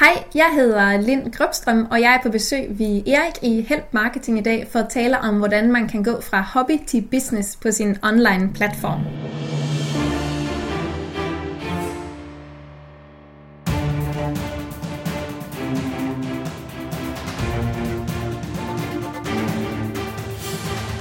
[0.00, 4.38] Hej, jeg hedder Lind Grøbstrøm, og jeg er på besøg ved Erik i Help Marketing
[4.38, 7.70] i dag for at tale om, hvordan man kan gå fra hobby til business på
[7.70, 9.00] sin online platform.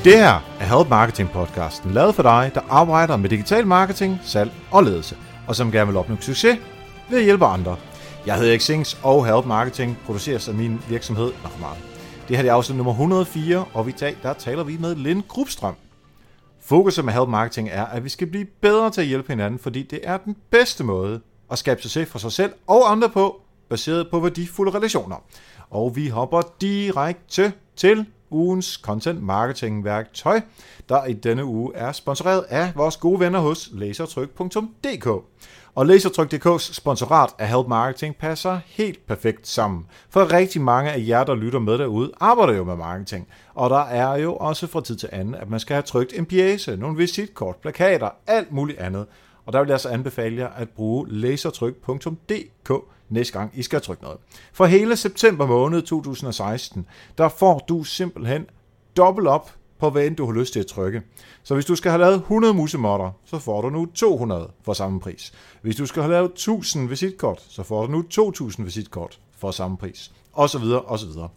[0.03, 4.51] Det her er Help Marketing podcasten, lavet for dig, der arbejder med digital marketing, salg
[4.71, 5.17] og ledelse,
[5.47, 6.57] og som gerne vil opnå succes
[7.09, 7.75] ved at hjælpe andre.
[8.25, 11.77] Jeg hedder Xings, og Help Marketing produceres af min virksomhed Nochmal.
[12.27, 15.75] Det her er afsnit nummer 104, og i dag der taler vi med Lind Grubstrøm.
[16.61, 19.83] Fokuset med Help Marketing er, at vi skal blive bedre til at hjælpe hinanden, fordi
[19.83, 24.07] det er den bedste måde at skabe succes for sig selv og andre på, baseret
[24.11, 25.15] på værdifulde relationer.
[25.69, 30.41] Og vi hopper direkte til ugens content marketing værktøj,
[30.89, 35.07] der i denne uge er sponsoreret af vores gode venner hos lasertryk.dk.
[35.75, 39.85] Og Lasertryk.dk's sponsorat af Help Marketing passer helt perfekt sammen.
[40.09, 43.27] For rigtig mange af jer, der lytter med derude, arbejder jo med marketing.
[43.53, 46.25] Og der er jo også fra tid til anden, at man skal have trykt en
[46.25, 49.05] pjæse, nogle visitkort, plakater, alt muligt andet.
[49.45, 52.71] Og der vil jeg altså anbefale jer at bruge lasertryk.dk
[53.09, 54.17] næste gang I skal trykke noget.
[54.53, 56.85] For hele september måned 2016,
[57.17, 58.45] der får du simpelthen
[58.97, 61.01] dobbelt op på hvad end du har lyst til at trykke.
[61.43, 64.99] Så hvis du skal have lavet 100 musemotter, så får du nu 200 for samme
[64.99, 65.33] pris.
[65.61, 69.77] Hvis du skal have lavet 1000 visitkort, så får du nu 2000 visitkort for samme
[69.77, 70.11] pris.
[70.33, 71.29] Og så videre, og så videre.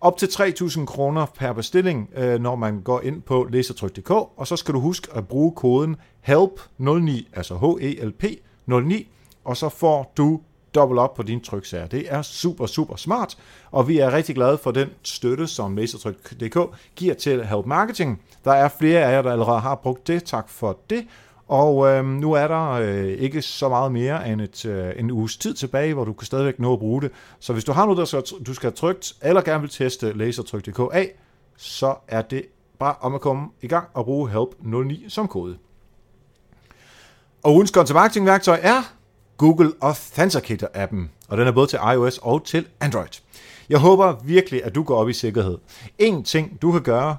[0.00, 4.56] Op til 3.000 kroner per bestilling, øh, når man går ind på læsertryk.dk, og så
[4.56, 5.96] skal du huske at bruge koden
[6.28, 8.24] HELP09, altså H-E-L-P
[8.66, 9.08] 09,
[9.44, 10.40] og så får du
[10.74, 11.86] dobbelt op på dine tryksager.
[11.86, 13.38] Det er super, super smart,
[13.70, 16.58] og vi er rigtig glade for den støtte, som Lasertryk.dk
[16.96, 18.22] giver til Help Marketing.
[18.44, 20.24] Der er flere af jer, der allerede har brugt det.
[20.24, 21.06] Tak for det.
[21.48, 25.36] Og øh, nu er der øh, ikke så meget mere end et, øh, en uges
[25.36, 27.10] tid tilbage, hvor du kan stadigvæk nå at bruge det.
[27.38, 30.12] Så hvis du har noget, der skal, du skal have trykt, eller gerne vil teste
[30.12, 31.14] Lasertryk.dk af,
[31.56, 32.44] så er det
[32.78, 35.58] bare om at komme i gang og bruge HELP09 som kode.
[37.42, 38.94] Og ugens content marketing værktøj er
[39.38, 43.20] Google Authenticator-appen, og den er både til iOS og til Android.
[43.68, 45.58] Jeg håber virkelig, at du går op i sikkerhed.
[45.98, 47.16] En ting, du kan gøre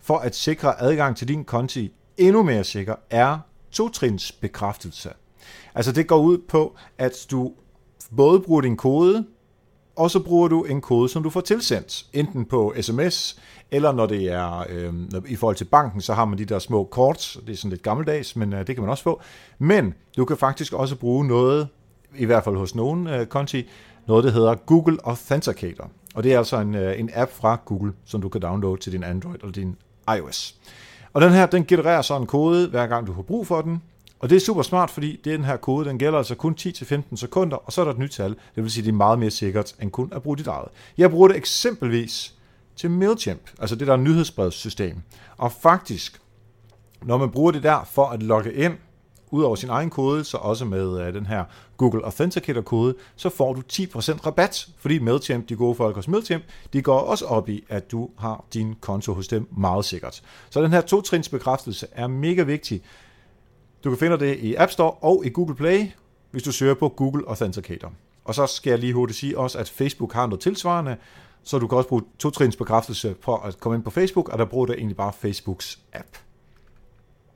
[0.00, 3.38] for at sikre adgang til din konti endnu mere sikker, er
[3.70, 5.10] totrins bekræftelse.
[5.74, 7.52] Altså det går ud på, at du
[8.16, 9.26] både bruger din kode,
[9.98, 14.06] og så bruger du en kode, som du får tilsendt, enten på sms, eller når
[14.06, 14.92] det er øh,
[15.28, 17.82] i forhold til banken, så har man de der små kort, det er sådan lidt
[17.82, 19.20] gammeldags, men øh, det kan man også få.
[19.58, 21.68] Men du kan faktisk også bruge noget,
[22.16, 23.68] i hvert fald hos nogen øh, konti,
[24.06, 25.90] noget, der hedder Google Authenticator.
[26.14, 28.92] Og det er altså en, øh, en app fra Google, som du kan downloade til
[28.92, 29.76] din Android eller din
[30.16, 30.54] iOS.
[31.12, 33.82] Og den her, den genererer så en kode, hver gang du har brug for den,
[34.20, 37.56] og det er super smart, fordi den her kode, den gælder altså kun 10-15 sekunder,
[37.56, 38.30] og så er der et nyt tal.
[38.30, 40.68] Det vil sige, det er meget mere sikkert, end kun at bruge dit eget.
[40.98, 42.34] Jeg bruger det eksempelvis
[42.76, 44.96] til MailChimp, altså det der nyhedsbrevssystem.
[45.36, 46.20] Og faktisk,
[47.02, 48.74] når man bruger det der for at logge ind,
[49.30, 51.44] ud over sin egen kode, så også med øh, den her
[51.76, 56.82] Google Authenticator-kode, så får du 10% rabat, fordi MailChimp, de gode folk hos MailChimp, de
[56.82, 60.22] går også op i, at du har din konto hos dem meget sikkert.
[60.50, 62.82] Så den her to-trins bekræftelse er mega vigtig,
[63.84, 65.86] du kan finde det i App Store og i Google Play,
[66.30, 67.92] hvis du søger på Google Authenticator.
[68.24, 70.96] Og så skal jeg lige hurtigt sige også, at Facebook har noget tilsvarende,
[71.42, 74.44] så du kan også bruge to-trins bekræftelse på at komme ind på Facebook, og der
[74.44, 76.08] bruger du egentlig bare Facebooks app.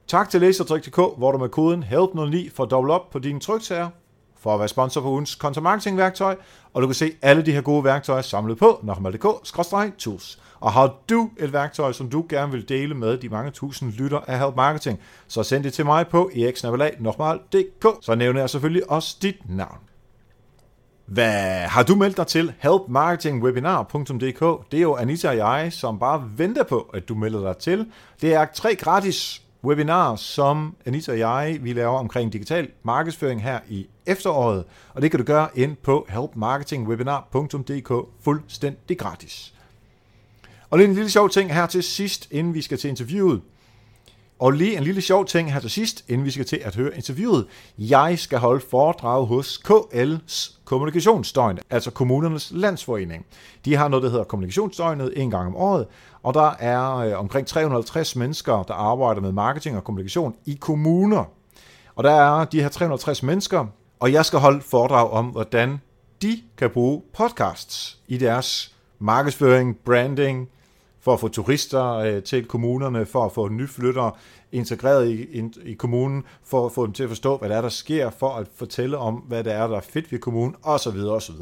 [0.06, 3.88] Tak til Lasertryk.dk, hvor du med koden HELP09 får dobbelt op på dine tryksager
[4.42, 6.36] for at være sponsor på ugens content marketing værktøj,
[6.74, 10.38] og du kan se alle de her gode værktøjer samlet på nokmal.dk-tools.
[10.60, 14.20] Og har du et værktøj, som du gerne vil dele med de mange tusind lytter
[14.26, 19.16] af Help Marketing, så send det til mig på eriksnabelag.dk, så nævner jeg selvfølgelig også
[19.22, 19.78] dit navn.
[21.06, 24.70] Hvad har du meldt dig til helpmarketingwebinar.dk?
[24.70, 27.86] Det er jo Anita og jeg, som bare venter på, at du melder dig til.
[28.20, 33.60] Det er tre gratis webinar, som Anita og jeg vi laver omkring digital markedsføring her
[33.68, 34.64] i efteråret,
[34.94, 39.54] og det kan du gøre ind på helpmarketingwebinar.dk fuldstændig gratis.
[40.70, 43.40] Og lige en lille sjov ting her til sidst, inden vi skal til interviewet.
[44.38, 46.96] Og lige en lille sjov ting her til sidst, inden vi skal til at høre
[46.96, 47.46] interviewet.
[47.78, 53.26] Jeg skal holde foredrag hos KL's kommunikationsdøgn, altså kommunernes landsforening.
[53.64, 55.86] De har noget, der hedder kommunikationsdøgnet en gang om året,
[56.22, 61.24] og der er øh, omkring 350 mennesker, der arbejder med marketing og kommunikation i kommuner.
[61.94, 63.66] Og der er de her 350 mennesker,
[64.00, 65.80] og jeg skal holde foredrag om, hvordan
[66.22, 70.48] de kan bruge podcasts i deres markedsføring, branding,
[71.02, 74.12] for at få turister øh, til kommunerne, for at få nyflyttere
[74.52, 77.60] integreret i, i, i kommunen, for at få dem til at forstå, hvad der er,
[77.60, 80.96] der sker, for at fortælle om, hvad der er, der er fedt ved kommunen, osv.
[80.96, 81.34] osv.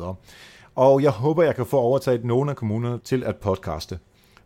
[0.74, 3.98] Og jeg håber, jeg kan få overtaget nogle af kommunerne til at podcaste.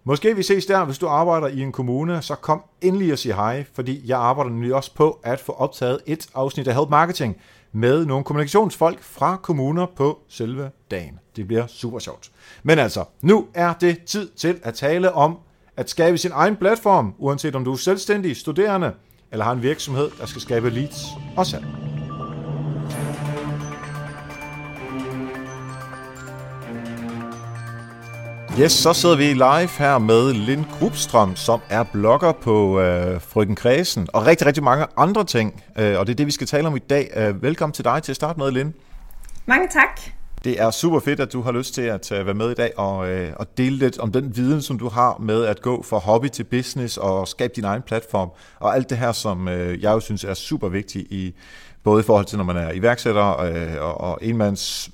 [0.05, 3.35] Måske vi ses der, hvis du arbejder i en kommune, så kom endelig og sig
[3.35, 7.37] hej, fordi jeg arbejder nemlig også på at få optaget et afsnit af Help Marketing
[7.75, 11.19] med nogle kommunikationsfolk fra kommuner på selve dagen.
[11.37, 12.31] Det bliver super sjovt.
[12.63, 15.39] Men altså, nu er det tid til at tale om
[15.77, 18.93] at skabe sin egen platform, uanset om du er selvstændig, studerende
[19.33, 21.05] eller har en virksomhed, der skal skabe leads
[21.37, 21.84] og salg.
[28.61, 33.55] Yes, så sidder vi live her med Lind Grubstrøm, som er blogger på øh, Frøken
[33.55, 35.63] Kredsen, og rigtig, rigtig mange andre ting.
[35.79, 37.11] Øh, og det er det, vi skal tale om i dag.
[37.17, 38.73] Øh, velkommen til dig til at starte med, Lind.
[39.47, 40.01] Mange tak.
[40.45, 42.79] Det er super fedt, at du har lyst til at øh, være med i dag
[42.79, 45.99] og, øh, og dele lidt om den viden, som du har med at gå fra
[45.99, 48.31] hobby til business og skabe din egen platform.
[48.61, 51.35] Og alt det her, som øh, jeg jo synes er super vigtigt, i,
[51.85, 54.91] både i forhold til, når man er iværksætter øh, og, og enmands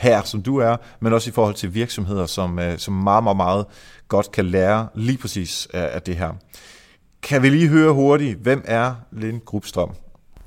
[0.00, 3.36] her, som du er, men også i forhold til virksomheder, som, øh, som meget, meget,
[3.36, 3.66] meget
[4.08, 6.30] godt kan lære lige præcis af, af det her.
[7.22, 9.90] Kan vi lige høre hurtigt, hvem er Lind Grubstrøm?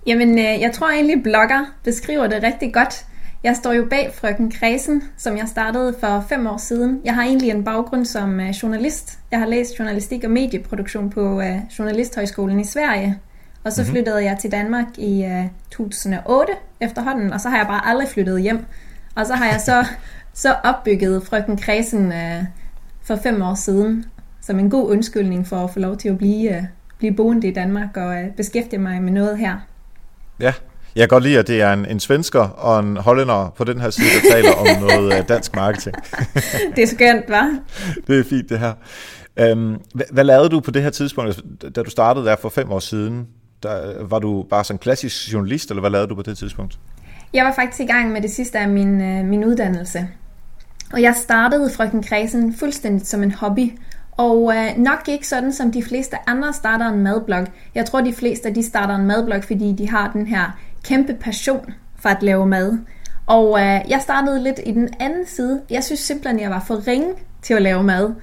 [0.06, 3.06] Jamen, øh, jeg tror egentlig, blogger beskriver det rigtig godt.
[3.44, 7.02] Jeg står jo bag Frøken Kredsen, som jeg startede for fem år siden.
[7.06, 9.20] Jeg har egentlig en baggrund som øh, journalist.
[9.32, 11.42] Jeg har læst journalistik og medieproduktion på
[11.80, 13.20] Journalisthøjskolen i Sverige.
[13.64, 13.94] Og så mm-hmm.
[13.94, 18.66] flyttede jeg til Danmark i 2008 efterhånden, og så har jeg bare aldrig flyttet hjem.
[19.16, 19.86] Og så har jeg så,
[20.34, 22.44] så opbygget Frøken Kredsen øh,
[23.04, 24.06] for fem år siden,
[24.42, 26.64] som en god undskyldning for at få lov til at blive, øh,
[26.98, 29.58] blive boende i Danmark og øh, beskæftige mig med noget her.
[30.40, 30.54] Ja,
[30.96, 33.82] jeg kan godt lide, at det er en, en svensker og en hollænder på den
[33.82, 35.96] her side, der taler om noget øh, dansk marketing.
[36.76, 37.60] det er skønt, hva'?
[38.08, 38.74] Det er fint, det her.
[39.40, 41.42] Øhm, hvad, hvad lavede du på det her tidspunkt,
[41.76, 43.28] da du startede der for fem år siden?
[43.64, 46.80] Der, var du bare sådan en klassisk journalist, eller hvad lavede du på det tidspunkt?
[47.34, 50.08] Jeg var faktisk i gang med det sidste af min, øh, min uddannelse.
[50.94, 53.80] Og jeg startede Frøken Kredsen fuldstændig som en hobby.
[54.12, 57.48] Og øh, nok ikke sådan, som de fleste andre starter en madblog.
[57.76, 61.74] Jeg tror, de fleste de starter en madblog, fordi de har den her kæmpe passion
[62.00, 62.78] for at lave mad.
[63.28, 65.62] Og øh, jeg startede lidt i den anden side.
[65.70, 68.14] Jeg synes simpelthen, jeg var for ringe til at lave mad.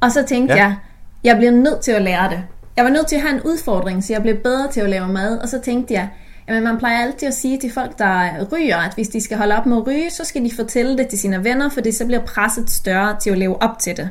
[0.00, 0.62] Og så tænkte ja.
[0.62, 0.76] jeg,
[1.24, 2.42] jeg bliver nødt til at lære det.
[2.76, 5.08] Jeg var nødt til at have en udfordring, så jeg blev bedre til at lave
[5.08, 5.38] mad.
[5.38, 6.08] Og så tænkte jeg,
[6.48, 9.56] Jamen, man plejer altid at sige til folk, der ryger, at hvis de skal holde
[9.56, 12.06] op med at ryge, så skal de fortælle det til sine venner, for det så
[12.06, 14.10] bliver presset større til at leve op til det.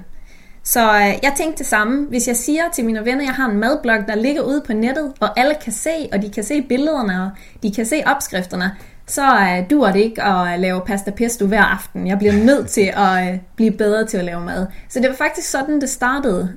[0.64, 2.06] Så øh, jeg tænkte det samme.
[2.08, 4.74] Hvis jeg siger til mine venner, at jeg har en madblog, der ligger ude på
[4.74, 7.30] nettet, og alle kan se, og de kan se billederne, og
[7.64, 8.72] de kan se opskrifterne,
[9.08, 12.08] så øh, dur det ikke at øh, lave pasta pesto hver aften.
[12.08, 14.68] Jeg bliver nødt til at øh, blive bedre til at lave mad.
[14.90, 16.54] Så det var faktisk sådan, det startede.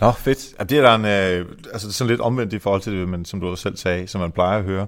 [0.00, 0.54] Nå, fedt.
[0.58, 3.24] Ja, det er der en, øh, altså sådan lidt omvendt i forhold til det, men
[3.24, 4.86] som du selv sagde, som man plejer at høre.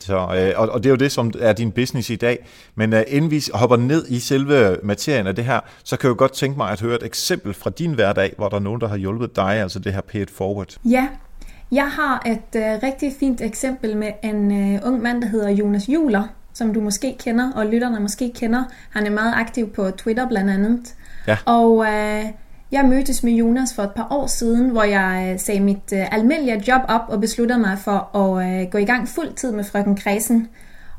[0.00, 2.46] Så, øh, og, og det er jo det, som er din business i dag.
[2.74, 6.14] Men øh, inden vi hopper ned i selve materien af det her, så kan jeg
[6.14, 8.80] jo godt tænke mig at høre et eksempel fra din hverdag, hvor der er nogen,
[8.80, 10.76] der har hjulpet dig, altså det her Pay It Forward.
[10.84, 11.08] Ja,
[11.72, 15.88] jeg har et øh, rigtig fint eksempel med en øh, ung mand, der hedder Jonas
[15.88, 18.64] Juler, som du måske kender, og lytterne måske kender.
[18.90, 20.94] Han er meget aktiv på Twitter blandt andet.
[21.26, 21.36] Ja.
[21.44, 22.24] Og øh,
[22.72, 26.14] jeg mødtes med Jonas for et par år siden, hvor jeg øh, sagde mit øh,
[26.14, 29.64] almindelige job op og besluttede mig for at øh, gå i gang fuld tid med
[29.64, 30.48] frøken Kredsen.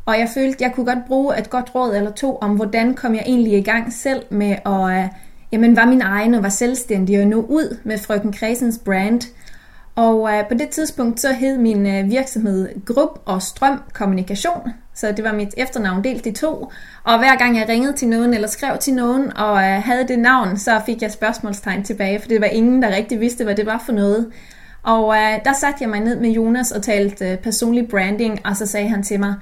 [0.05, 3.15] Og jeg følte, jeg kunne godt bruge et godt råd eller to om, hvordan kom
[3.15, 5.09] jeg egentlig i gang selv med at øh,
[5.51, 9.21] jamen, var min egen og var selvstændig og nå ud med frøken Kredsens brand.
[9.95, 15.11] Og øh, på det tidspunkt så hed min øh, virksomhed Grupp og Strøm Kommunikation, så
[15.11, 16.71] det var mit efternavn delt i to.
[17.03, 20.19] Og hver gang jeg ringede til nogen eller skrev til nogen og øh, havde det
[20.19, 23.65] navn, så fik jeg spørgsmålstegn tilbage, for det var ingen, der rigtig vidste, hvad det
[23.65, 24.31] var for noget.
[24.83, 28.57] Og øh, der satte jeg mig ned med Jonas og talte øh, personlig branding, og
[28.57, 29.35] så sagde han til mig,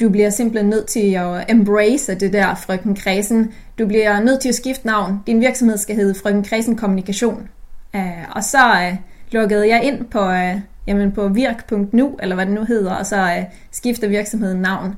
[0.00, 3.52] du bliver simpelthen nødt til at embrace det der frøken Kredsen.
[3.78, 5.22] Du bliver nødt til at skifte navn.
[5.26, 7.48] Din virksomhed skal hedde frøken Kredsen Kommunikation.
[7.96, 8.96] Øh, og så øh,
[9.30, 13.16] lukkede jeg ind på, Øh, jamen på virk.nu, eller hvad det nu hedder, og så
[13.16, 14.94] øh, skifter virksomheden navn.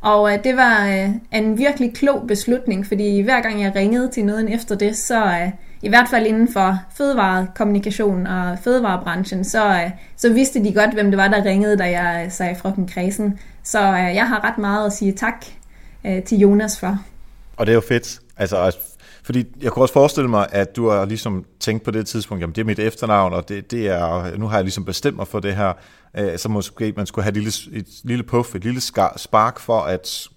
[0.00, 4.24] Og øh, det var øh, en virkelig klog beslutning, fordi hver gang jeg ringede til
[4.24, 5.50] nogen efter det, så øh,
[5.82, 11.10] i hvert fald inden for fødevarekommunikation og fødevarebranchen, så, øh, så vidste de godt, hvem
[11.10, 13.38] det var, der ringede, da jeg øh, sagde fra Kredsen.
[13.62, 15.44] Så øh, jeg har ret meget at sige tak
[16.06, 16.98] øh, til Jonas for.
[17.56, 18.20] Og det er jo fedt.
[18.36, 18.76] Altså,
[19.22, 22.54] fordi jeg kunne også forestille mig, at du har ligesom tænkt på det tidspunkt, jamen
[22.54, 25.40] det er mit efternavn, og det, det er, nu har jeg ligesom bestemt mig for
[25.40, 25.72] det her,
[26.18, 28.80] øh, så måske man skulle have et lille, et lille puff, et lille
[29.16, 30.28] spark for at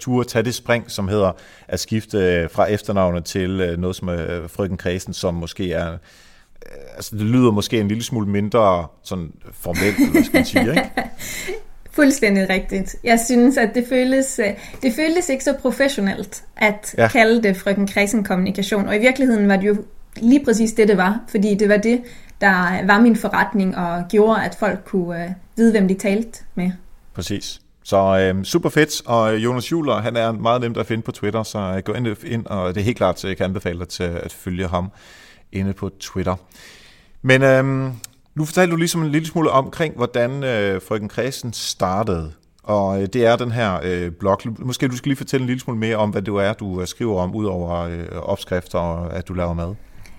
[0.00, 1.32] turde tage det spring, som hedder
[1.68, 5.98] at skifte øh, fra efternavnet til øh, noget som er frøken Kredsen, som måske er
[6.94, 10.90] altså det lyder måske en lille smule mindre sådan formelt, hvad skal man sige, ikke?
[11.90, 12.96] Fuldstændig rigtigt.
[13.04, 14.40] Jeg synes, at det føles,
[14.82, 17.08] det føles ikke så professionelt at ja.
[17.08, 19.76] kalde det frøken Kredsen kommunikation, og i virkeligheden var det jo
[20.16, 22.02] lige præcis det, det var, fordi det var det,
[22.40, 26.70] der var min forretning og gjorde, at folk kunne øh, vide, hvem de talte med.
[27.14, 27.60] Præcis.
[27.82, 31.42] Så øh, super fedt, og Jonas Juler, han er meget nemt at finde på Twitter,
[31.42, 33.88] så øh, gå ind, ind og det er helt klart, at jeg kan anbefale dig
[33.88, 34.90] til at følge ham
[35.52, 36.36] inde på Twitter.
[37.22, 37.92] Men øh,
[38.34, 42.32] nu fortalte du ligesom en lille smule omkring, hvordan øh, Frøken Kredsen startede.
[42.62, 44.38] Og øh, det er den her øh, blog.
[44.58, 46.86] Måske du skal lige fortælle en lille smule mere om, hvad det er, du øh,
[46.86, 49.74] skriver om, udover øh, opskrifter og at du laver mad.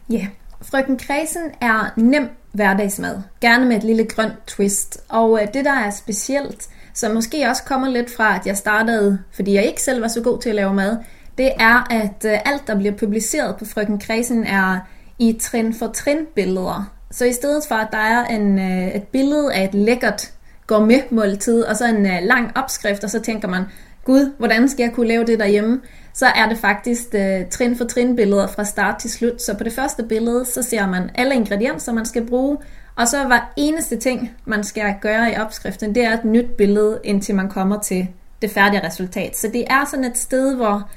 [0.10, 0.28] Ja, yeah.
[0.62, 3.22] Frøken Kredsen er nem hverdagsmad.
[3.42, 4.98] Gerne med et lille grønt twist.
[5.10, 9.20] Og øh, det, der er specielt, som måske også kommer lidt fra, at jeg startede,
[9.36, 10.98] fordi jeg ikke selv var så god til at lave mad,
[11.38, 14.80] det er, at øh, alt, der bliver publiceret på Frøken Kredsen, er
[15.20, 16.92] i trin for trin billeder.
[17.12, 20.32] Så i stedet for, at der er en, øh, et billede af et lækkert
[20.68, 23.64] gourmetmåltid, og så en lang opskrift, og så tænker man,
[24.04, 25.82] gud, hvordan skal jeg kunne lave det derhjemme?
[26.16, 29.42] Så er det faktisk øh, trin for trin billeder fra start til slut.
[29.42, 32.58] Så på det første billede, så ser man alle ingredienser, man skal bruge,
[32.96, 37.00] og så var eneste ting, man skal gøre i opskriften, det er et nyt billede,
[37.04, 38.08] indtil man kommer til
[38.42, 39.38] det færdige resultat.
[39.38, 40.90] Så det er sådan et sted, hvor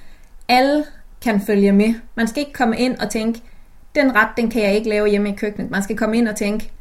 [0.48, 0.84] alle
[1.22, 1.94] kan følge med.
[2.14, 3.42] Man skal ikke komme ind og tænke,
[3.94, 5.70] den ret, den kan jeg ikke lave hjemme i køkkenet.
[5.70, 6.72] Man skal komme ind og tænke,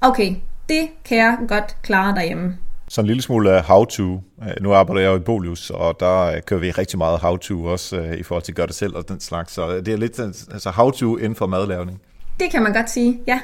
[0.00, 0.34] okay,
[0.68, 2.56] det kan jeg godt klare derhjemme.
[2.88, 4.20] Så en lille smule how-to.
[4.42, 7.64] Øh, nu arbejder jeg jo i Bolius, og der øh, kører vi rigtig meget how-to
[7.64, 9.52] også øh, i forhold til at gøre det selv og den slags.
[9.52, 10.20] Så det er lidt
[10.52, 12.00] altså how-to inden for madlavning.
[12.40, 13.40] Det kan man godt sige, ja.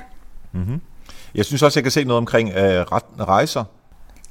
[0.52, 0.80] Mm-hmm.
[1.34, 2.82] Jeg synes også, jeg kan se noget omkring øh,
[3.20, 3.64] rejser.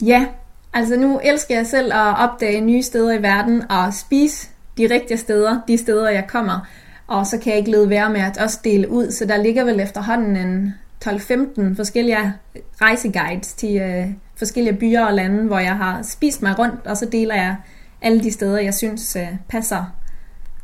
[0.02, 0.26] Ja,
[0.74, 5.18] altså nu elsker jeg selv at opdage nye steder i verden og spise de rigtige
[5.18, 6.68] steder, de steder jeg kommer.
[7.08, 9.64] Og så kan jeg ikke lede være med at også dele ud, så der ligger
[9.64, 10.74] vel efterhånden en
[11.06, 12.34] 12-15 forskellige
[12.82, 14.08] rejseguides til øh,
[14.42, 17.56] forskellige byer og lande, hvor jeg har spist mig rundt, og så deler jeg
[18.02, 19.86] alle de steder, jeg synes øh, passer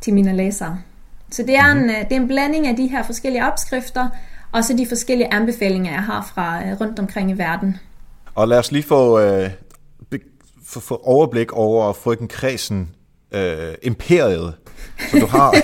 [0.02, 0.80] til mine læsere.
[1.32, 1.90] Så det er, en, mhm.
[1.90, 4.10] øh, det er en blanding af de her forskellige opskrifter,
[4.52, 7.78] og så de forskellige anbefalinger, jeg har fra øh, rundt omkring i verden.
[8.36, 9.50] Og lad os lige få, øh,
[10.64, 12.90] få, få overblik over frøken Kredsen
[13.32, 14.54] øh, imperiet.
[15.12, 15.56] Så du har...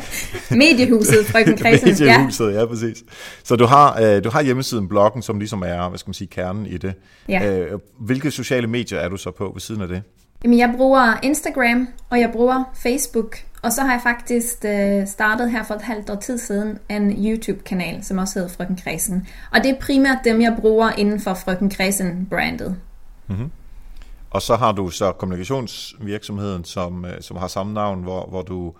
[0.54, 1.88] Mediehuset, frøken Kredsen.
[1.88, 2.58] Mediehuset, ja.
[2.58, 3.04] ja, præcis.
[3.44, 6.28] Så du har, øh, du har hjemmesiden, bloggen, som ligesom er, hvad skal man sige,
[6.28, 6.94] kernen i det.
[7.28, 7.58] Ja.
[7.58, 10.02] Øh, hvilke sociale medier er du så på ved siden af det?
[10.44, 15.50] Jamen, jeg bruger Instagram, og jeg bruger Facebook, og så har jeg faktisk øh, startet
[15.50, 19.26] her for et halvt år tid siden en YouTube-kanal, som også hedder Frøken Kredsen.
[19.52, 22.76] Og det er primært dem, jeg bruger inden for Frøken Kredsen-brandet.
[23.26, 23.50] Mm-hmm.
[24.30, 28.74] Og så har du så kommunikationsvirksomheden, som, øh, som har samme navn, hvor, hvor du,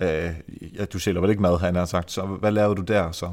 [0.00, 0.30] øh,
[0.78, 3.32] ja, du sælger vel ikke mad, han har sagt, så hvad laver du der så?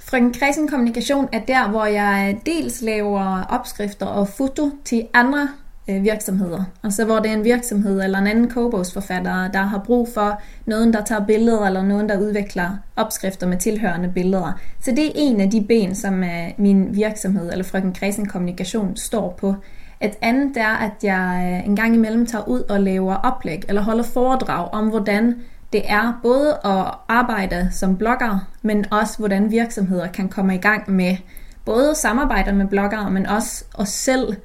[0.00, 5.48] Frøken Kredsen Kommunikation er der, hvor jeg dels laver opskrifter og foto til andre
[5.88, 6.64] øh, virksomheder.
[6.84, 10.92] Altså hvor det er en virksomhed eller en anden kobogsforfatter, der har brug for nogen,
[10.92, 14.52] der tager billeder, eller nogen, der udvikler opskrifter med tilhørende billeder.
[14.80, 18.96] Så det er en af de ben, som øh, min virksomhed, eller Frøken Kredsen Kommunikation,
[18.96, 19.54] står på.
[20.02, 23.82] Et andet er, at jeg øh, en gang imellem tager ud og laver oplæg eller
[23.82, 25.34] holder foredrag om, hvordan
[25.72, 30.90] det er både at arbejde som blogger, men også hvordan virksomheder kan komme i gang
[30.90, 31.16] med
[31.64, 34.36] både samarbejder med bloggere, men også at selv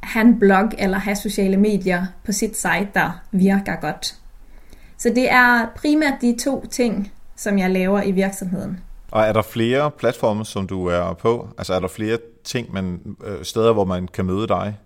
[0.00, 4.14] have en blog eller have sociale medier på sit site, der virker godt.
[4.98, 8.80] Så det er primært de to ting, som jeg laver i virksomheden.
[9.10, 11.48] Og er der flere platforme, som du er på?
[11.58, 14.78] Altså er der flere ting, man, øh, steder, hvor man kan møde dig?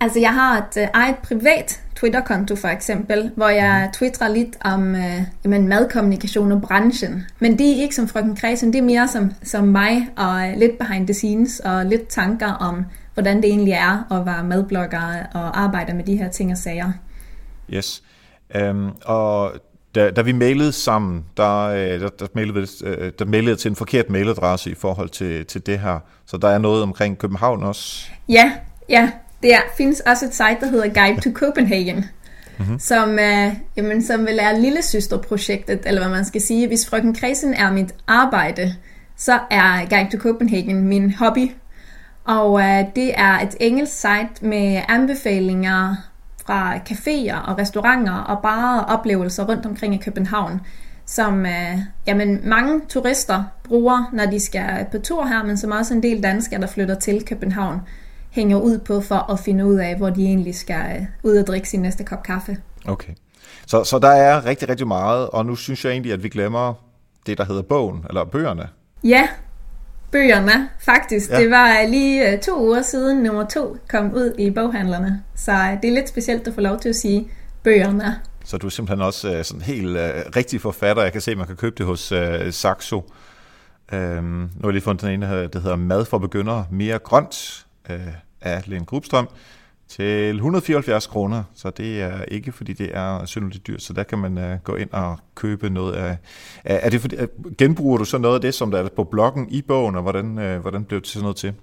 [0.00, 3.92] Altså, jeg har et uh, eget privat Twitter-konto for eksempel, hvor jeg mm.
[3.92, 7.24] twittrer lidt om uh, jamen, madkommunikation og branchen.
[7.38, 10.58] Men det er ikke som frøken Kredsen, det er mere som, som mig og uh,
[10.58, 15.26] lidt behind the scenes og lidt tanker om, hvordan det egentlig er at være madblogger
[15.34, 16.92] og arbejde med de her ting og sager.
[17.70, 18.02] Yes.
[18.60, 19.52] Um, og
[19.94, 22.66] da, da vi mailede sammen, der, der, der, mailede,
[23.18, 25.98] der mailede jeg til en forkert mailadresse i forhold til, til det her.
[26.26, 28.06] Så der er noget omkring København også?
[28.28, 28.52] Ja,
[28.88, 29.10] ja
[29.42, 32.04] der findes også et site, der hedder Guide to Copenhagen,
[32.58, 32.78] mm-hmm.
[32.78, 36.66] som, uh, jamen, som vil er lille søsterprojektet, eller hvad man skal sige.
[36.66, 38.74] Hvis Frøken Kredsen er mit arbejde,
[39.16, 41.50] så er Guide to Copenhagen min hobby.
[42.24, 42.62] Og uh,
[42.96, 45.94] det er et engelsk site med anbefalinger
[46.46, 50.60] fra caféer og restauranter og bare oplevelser rundt omkring i København,
[51.06, 55.94] som uh, jamen, mange turister bruger, når de skal på tur her, men som også
[55.94, 57.80] en del danskere, der flytter til København
[58.38, 61.46] hænger ud på for at finde ud af, hvor de egentlig skal øh, ud og
[61.46, 62.56] drikke sin næste kop kaffe.
[62.84, 63.12] Okay.
[63.66, 66.74] Så, så der er rigtig, rigtig meget, og nu synes jeg egentlig, at vi glemmer
[67.26, 68.68] det, der hedder bogen, eller bøgerne.
[69.04, 69.28] Ja,
[70.10, 71.30] bøgerne, faktisk.
[71.30, 71.40] Ja.
[71.40, 75.22] Det var lige øh, to uger siden nummer to kom ud i boghandlerne.
[75.34, 77.28] Så øh, det er lidt specielt at få lov til at sige
[77.62, 78.20] bøgerne.
[78.44, 81.02] Så du er simpelthen også sådan helt uh, rigtig forfatter.
[81.02, 82.18] Jeg kan se, at man kan købe det hos uh,
[82.50, 83.12] Saxo.
[83.92, 87.66] Um, nu har jeg lige fundet den ene, der hedder Mad for begyndere, mere grønt,
[87.90, 87.96] uh,
[88.40, 89.28] af Lene Grubstrøm
[89.88, 94.18] til 174 kroner, så det er ikke, fordi det er synderligt dyrt, så der kan
[94.18, 96.16] man uh, gå ind og købe noget af...
[96.64, 97.16] Er, er det fordi,
[97.58, 100.38] genbruger du så noget af det, som der er på bloggen i bogen, og hvordan,
[100.38, 101.54] uh, hvordan blev det sådan noget til?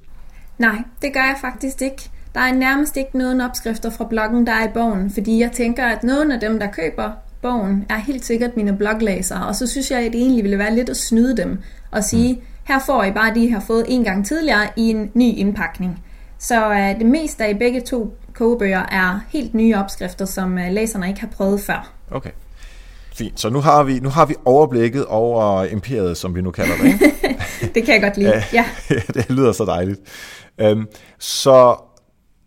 [0.58, 2.10] Nej, det gør jeg faktisk ikke.
[2.36, 5.86] Der er nærmest ikke nogen opskrifter fra bloggen, der er i bogen, fordi jeg tænker,
[5.86, 9.92] at nogen af dem, der køber bogen, er helt sikkert mine bloglæsere, og så synes
[9.92, 11.60] jeg, at det egentlig ville være lidt at snyde dem
[11.92, 12.42] og sige, mm.
[12.64, 16.05] her får I bare de, I har fået en gang tidligere i en ny indpakning.
[16.40, 21.08] Så uh, det meste af begge to kogebøger er helt nye opskrifter, som uh, læserne
[21.08, 21.92] ikke har prøvet før.
[22.12, 22.32] Okay.
[23.14, 23.40] Fint.
[23.40, 26.86] Så nu har vi, nu har vi overblikket over imperiet, som vi nu kalder det,
[26.86, 27.14] ikke?
[27.76, 28.66] det kan jeg godt lide, ja.
[29.14, 30.00] det lyder så dejligt.
[30.64, 30.88] Um,
[31.20, 31.76] så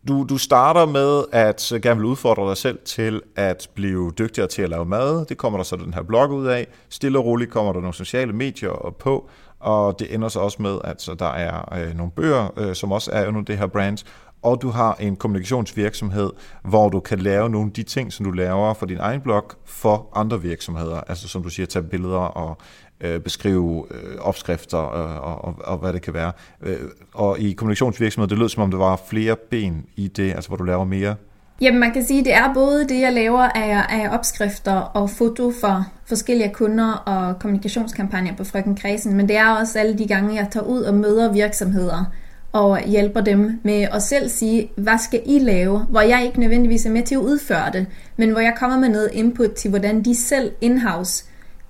[0.08, 4.62] du, du starter med at gerne vil udfordre dig selv til at blive dygtigere til
[4.62, 5.26] at lave mad.
[5.26, 6.66] Det kommer der så den her blog ud af.
[6.88, 10.78] Stille og roligt kommer der nogle sociale medier på, og det ender så også med,
[10.84, 13.98] at så der er øh, nogle bøger, øh, som også er under det her brand,
[14.42, 16.30] og du har en kommunikationsvirksomhed,
[16.62, 19.50] hvor du kan lave nogle af de ting, som du laver for din egen blog,
[19.64, 21.00] for andre virksomheder.
[21.00, 22.58] Altså som du siger, tage billeder og
[23.00, 26.32] øh, beskrive øh, opskrifter øh, og, og, og hvad det kan være.
[26.62, 26.80] Øh,
[27.14, 30.56] og i kommunikationsvirksomhed, det lød som om, der var flere ben i det, altså hvor
[30.56, 31.14] du laver mere
[31.60, 35.10] Jamen man kan sige, at det er både det, jeg laver af, af opskrifter og
[35.10, 40.08] foto for forskellige kunder og kommunikationskampagner på Frøken Kredsen, men det er også alle de
[40.08, 42.04] gange, jeg tager ud og møder virksomheder
[42.52, 46.86] og hjælper dem med at selv sige, hvad skal I lave, hvor jeg ikke nødvendigvis
[46.86, 47.86] er med til at udføre det,
[48.16, 51.24] men hvor jeg kommer med noget input til, hvordan de selv in-house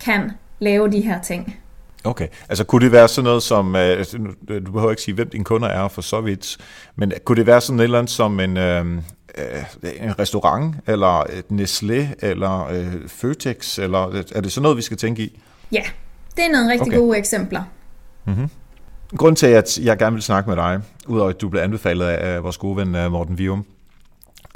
[0.04, 1.56] kan lave de her ting.
[2.04, 4.04] Okay, altså kunne det være sådan noget som, øh,
[4.66, 6.56] du behøver ikke sige, hvem dine kunder er for så vidt,
[6.96, 8.86] men kunne det være sådan et eller andet som en, øh,
[9.38, 14.76] øh, øh, en restaurant, eller et Nestlé, eller øh, Føtex, eller er det sådan noget,
[14.76, 15.40] vi skal tænke i?
[15.72, 15.82] Ja,
[16.36, 16.98] det er nogle rigtig okay.
[16.98, 17.62] gode eksempler.
[18.24, 18.50] Mm-hmm.
[19.16, 22.42] Grunden til, at jeg gerne vil snakke med dig, udover at du blev anbefalet af
[22.42, 23.64] vores gode ven øh, Morten Vium,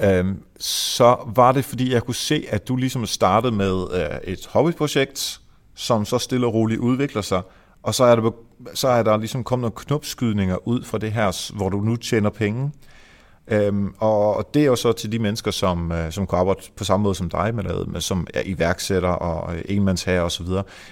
[0.01, 0.25] øh,
[0.59, 5.40] så var det, fordi jeg kunne se, at du ligesom startede med øh, et hobbyprojekt,
[5.75, 7.42] som så stille og roligt udvikler sig,
[7.83, 8.31] og så er der,
[8.75, 12.31] så er der ligesom kommet nogle knopskydninger ud fra det her, hvor du nu tjener
[12.31, 12.73] penge.
[13.49, 16.85] Øhm, og det er jo så til de mennesker, som, øh, som kan arbejde på
[16.85, 20.47] samme måde som dig, med, med som er iværksætter og øh, enmandsherrer osv.,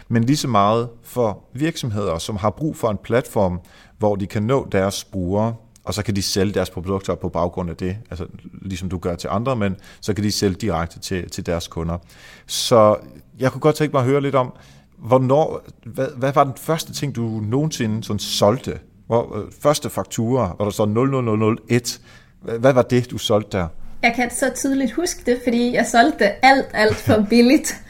[0.08, 3.60] men lige så meget for virksomheder, som har brug for en platform,
[3.98, 7.70] hvor de kan nå deres brugere, og så kan de sælge deres produkter på baggrund
[7.70, 8.26] af det, altså
[8.62, 11.98] ligesom du gør til andre, men så kan de sælge direkte til, til deres kunder.
[12.46, 12.96] Så
[13.38, 14.52] jeg kunne godt tænke mig at høre lidt om,
[14.98, 18.78] hvornår, hvad, hvad var den første ting, du nogensinde sådan solgte?
[19.06, 22.00] Hvor, øh, første faktura, hvor der står 00001,
[22.42, 23.68] hvad var det, du solgte der?
[24.02, 27.80] Jeg kan så tydeligt huske det, fordi jeg solgte alt, alt for billigt.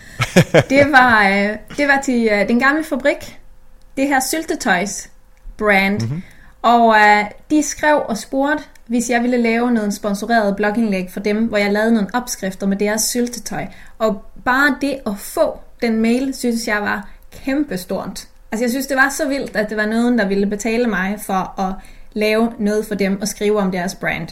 [0.69, 3.39] det, var, øh, det var til øh, den gamle fabrik,
[3.97, 5.11] det her syltetøjs
[5.59, 6.01] brand.
[6.01, 6.23] Mm-hmm.
[6.63, 11.45] Og uh, de skrev og spurgte, hvis jeg ville lave noget sponsoreret blogindlæg for dem,
[11.45, 13.67] hvor jeg lavede nogle opskrifter med deres syltetøj.
[13.99, 18.29] Og bare det at få den mail, synes jeg var kæmpestort.
[18.53, 21.19] Altså jeg synes, det var så vildt, at det var nogen, der ville betale mig
[21.27, 21.75] for at
[22.13, 24.29] lave noget for dem og skrive om deres brand.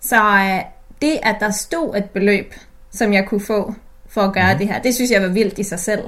[0.00, 0.60] Så øh,
[1.02, 2.54] det, at der stod et beløb,
[2.90, 3.74] som jeg kunne få
[4.08, 4.58] for at gøre mm.
[4.58, 6.02] det her, det synes jeg var vildt i sig selv.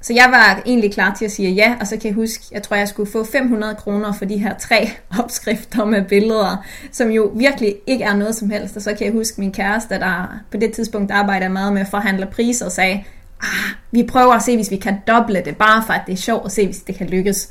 [0.00, 2.62] Så jeg var egentlig klar til at sige ja, og så kan jeg huske, jeg
[2.62, 4.90] tror, jeg skulle få 500 kroner for de her tre
[5.22, 8.76] opskrifter med billeder, som jo virkelig ikke er noget som helst.
[8.76, 11.88] Og så kan jeg huske min kæreste, der på det tidspunkt arbejder meget med at
[11.88, 13.04] forhandle priser, og sagde,
[13.40, 16.16] ah, vi prøver at se, hvis vi kan doble det, bare for at det er
[16.16, 17.50] sjovt at se, hvis det kan lykkes.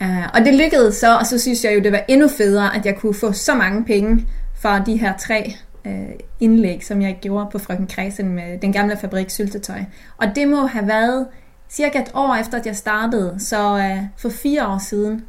[0.00, 2.86] Uh, og det lykkedes så, og så synes jeg jo, det var endnu federe, at
[2.86, 4.26] jeg kunne få så mange penge
[4.60, 5.92] for de her tre uh,
[6.40, 9.80] indlæg, som jeg gjorde på Frøken Kredsen med den gamle fabrik Syltetøj.
[10.16, 11.26] Og det må have været
[11.70, 15.24] cirka et år efter, at jeg startede, så uh, for fire år siden.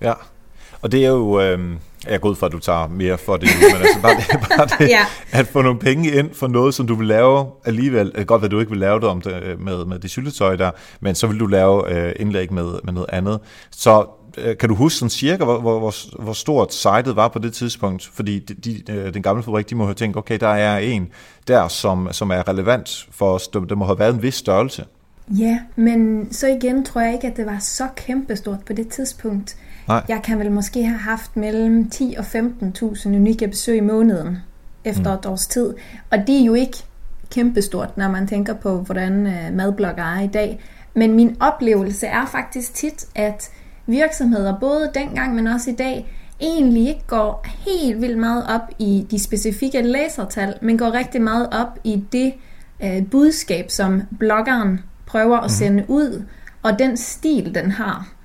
[0.00, 0.12] Ja,
[0.82, 1.40] og det er jo...
[1.40, 4.26] Øh jeg er god for, at du tager mere for det men altså bare det,
[4.56, 5.06] bare det ja.
[5.32, 8.12] at få nogle penge ind for noget, som du vil lave alligevel.
[8.16, 10.70] Det godt at du ikke vil lave det om det, med, med det syltetøj der,
[11.00, 13.40] men så vil du lave øh, indlæg med, med noget andet.
[13.70, 14.06] Så
[14.38, 17.52] øh, kan du huske sådan cirka, hvor, hvor, hvor, hvor stort sitet var på det
[17.52, 18.10] tidspunkt?
[18.12, 21.08] Fordi de, de, øh, den gamle fabrik, de må have tænkt, okay, der er en
[21.48, 23.48] der, som, som er relevant for os.
[23.48, 24.84] Der må have været en vis størrelse.
[25.38, 29.56] Ja, men så igen tror jeg ikke, at det var så kæmpestort på det tidspunkt.
[29.90, 30.04] Nej.
[30.08, 34.38] Jeg kan vel måske have haft mellem 10 og 15.000 unikke besøg i måneden
[34.84, 35.18] efter mm.
[35.18, 35.74] et års tid.
[36.10, 36.76] Og det er jo ikke
[37.30, 40.60] kæmpestort, når man tænker på, hvordan øh, madblogger er i dag.
[40.94, 43.50] Men min oplevelse er faktisk tit, at
[43.86, 49.06] virksomheder, både dengang, men også i dag, egentlig ikke går helt vildt meget op i
[49.10, 52.34] de specifikke læsertal, men går rigtig meget op i det
[52.82, 55.48] øh, budskab, som bloggeren prøver at mm.
[55.48, 56.24] sende ud,
[56.62, 58.19] og den stil, den har.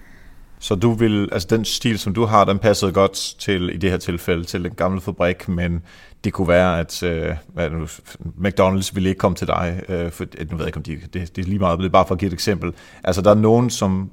[0.66, 3.92] Så du vil, altså den stil, som du har, den passede godt til, i det
[3.92, 5.82] her tilfælde, til den gamle fabrik, men
[6.24, 7.86] det kunne være, at øh, hvad nu,
[8.26, 11.00] McDonald's ville ikke komme til dig, øh, for, øh, nu ved jeg ikke, om de,
[11.14, 12.74] det, det er lige meget, det er bare for at give et eksempel.
[13.04, 14.12] Altså der er nogen, som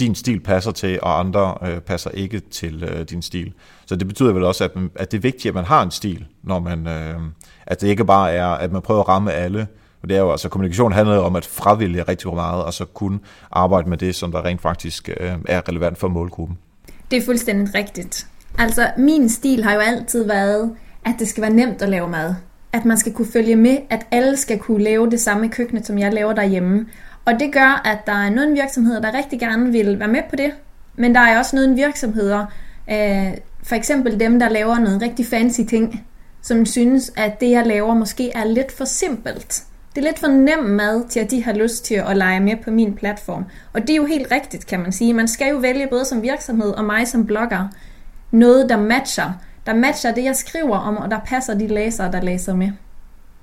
[0.00, 3.52] din stil passer til, og andre øh, passer ikke til øh, din stil.
[3.86, 6.26] Så det betyder vel også, at, at det er vigtigt, at man har en stil,
[6.42, 7.20] når man, øh,
[7.66, 9.66] at det ikke bare er, at man prøver at ramme alle,
[10.02, 13.20] og det er jo altså, kommunikation handler om at fravælge rigtig meget, og så kun
[13.50, 16.58] arbejde med det, som der rent faktisk øh, er relevant for målgruppen.
[17.10, 18.26] Det er fuldstændig rigtigt.
[18.58, 22.34] Altså, min stil har jo altid været, at det skal være nemt at lave mad.
[22.72, 25.98] At man skal kunne følge med, at alle skal kunne lave det samme køkkenet, som
[25.98, 26.86] jeg laver derhjemme.
[27.24, 30.36] Og det gør, at der er nogle virksomheder, der rigtig gerne vil være med på
[30.36, 30.52] det.
[30.96, 32.46] Men der er også nogle virksomheder,
[32.90, 33.32] øh,
[33.62, 36.06] for eksempel dem, der laver noget rigtig fancy ting,
[36.42, 39.64] som synes, at det, jeg laver, måske er lidt for simpelt.
[39.98, 42.56] Det er lidt for nem mad til, at de har lyst til at lege med
[42.64, 43.44] på min platform.
[43.72, 45.14] Og det er jo helt rigtigt, kan man sige.
[45.14, 47.68] Man skal jo vælge både som virksomhed og mig som blogger
[48.30, 49.32] noget, der matcher.
[49.66, 52.70] Der matcher det, jeg skriver om, og der passer de læsere, der læser med.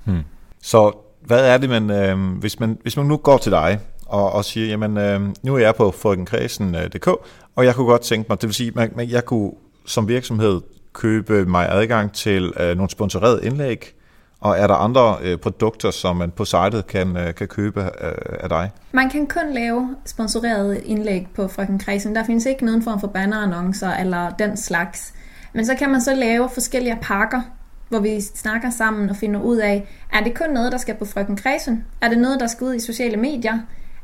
[0.04, 0.22] Hmm.
[0.62, 4.32] Så hvad er det, man, øh, hvis, man, hvis man nu går til dig og,
[4.32, 7.08] og siger, jamen øh, nu er jeg på frøkenkredsen.dk,
[7.56, 9.52] og jeg kunne godt tænke mig, det vil sige, man, man, jeg kunne
[9.86, 10.60] som virksomhed
[10.92, 13.95] købe mig adgang til øh, nogle sponsorerede indlæg,
[14.40, 18.38] og er der andre øh, produkter, som man på sitet kan, øh, kan købe øh,
[18.40, 18.70] af dig?
[18.92, 22.14] Man kan kun lave sponsorerede indlæg på Frøken Kredsen.
[22.14, 25.14] Der findes ikke nogen form for bannerannoncer eller den slags.
[25.52, 27.42] Men så kan man så lave forskellige pakker,
[27.88, 31.04] hvor vi snakker sammen og finder ud af, er det kun noget, der skal på
[31.04, 31.84] Frøken Kredsen?
[32.00, 33.58] Er det noget, der skal ud i sociale medier?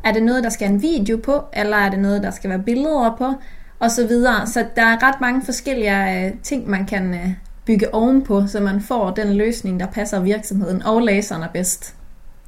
[0.04, 1.44] Er det noget, der skal en video på?
[1.52, 3.32] Eller er det noget, der skal være billeder på?
[3.78, 4.46] Og så videre.
[4.46, 7.30] Så der er ret mange forskellige øh, ting, man kan øh,
[7.64, 11.94] bygge ovenpå, så man får den løsning, der passer virksomheden og læserne bedst.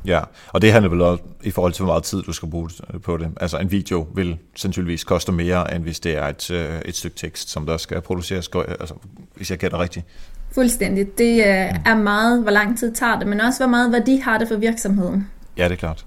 [0.07, 2.71] Ja, og det handler vel også i forhold til, hvor meget tid du skal bruge
[3.03, 3.31] på det.
[3.41, 7.17] Altså en video vil sandsynligvis koste mere, end hvis det er et, øh, et stykke
[7.17, 8.51] tekst, som der skal produceres,
[8.81, 8.95] altså,
[9.37, 10.07] hvis jeg kender rigtigt.
[10.55, 11.19] Fuldstændig.
[11.19, 14.39] Det øh, er meget, hvor lang tid tager det, men også hvor meget værdi har
[14.39, 15.31] det for virksomheden.
[15.57, 16.07] Ja, det er klart.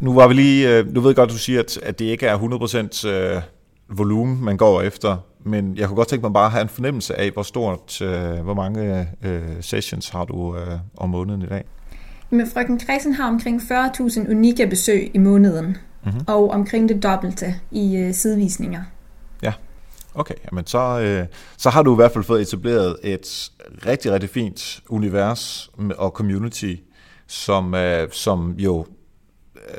[0.00, 2.38] Nu var vi lige, øh, nu ved godt, du siger, at, at det ikke er
[3.02, 3.42] 100% øh,
[3.88, 7.18] volumen, man går efter, men jeg kunne godt tænke mig bare at have en fornemmelse
[7.18, 11.64] af, hvor stort, øh, hvor mange øh, sessions har du øh, om måneden i dag?
[12.30, 16.20] Men Frøken Kredsen har omkring 40.000 unikke besøg i måneden, mm-hmm.
[16.26, 18.82] og omkring det dobbelte i øh, sidevisninger.
[19.42, 19.52] Ja,
[20.14, 20.34] okay.
[20.44, 23.50] Jamen så, øh, så har du i hvert fald fået etableret et
[23.86, 26.74] rigtig, rigtig fint univers og community,
[27.26, 28.86] som, øh, som jo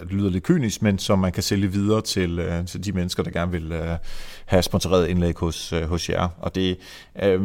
[0.01, 3.23] det lyder lidt kynisk, men som man kan sælge videre til, øh, til de mennesker,
[3.23, 3.97] der gerne vil øh,
[4.45, 6.27] have sponsoreret indlæg hos, øh, hos jer.
[6.39, 6.77] Og det
[7.23, 7.41] øh,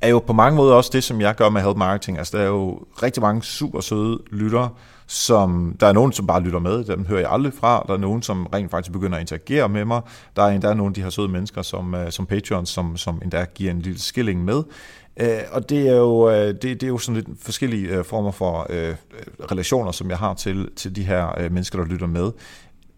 [0.00, 2.18] er jo på mange måder også det, som jeg gør med Help Marketing.
[2.18, 4.70] Altså, der er jo rigtig mange super søde lyttere,
[5.06, 7.98] som, der er nogen, som bare lytter med, dem hører jeg aldrig fra, der er
[7.98, 10.00] nogen, som rent faktisk begynder at interagere med mig,
[10.36, 13.20] der er endda nogle af de her søde mennesker, som, øh, som Patreon, som, som
[13.22, 14.62] endda giver en lille skilling med,
[15.20, 18.30] Øh, og det er jo, øh, det, det er jo sådan lidt forskellige øh, former
[18.30, 18.94] for øh,
[19.50, 22.30] relationer, som jeg har til, til de her øh, mennesker, der lytter med.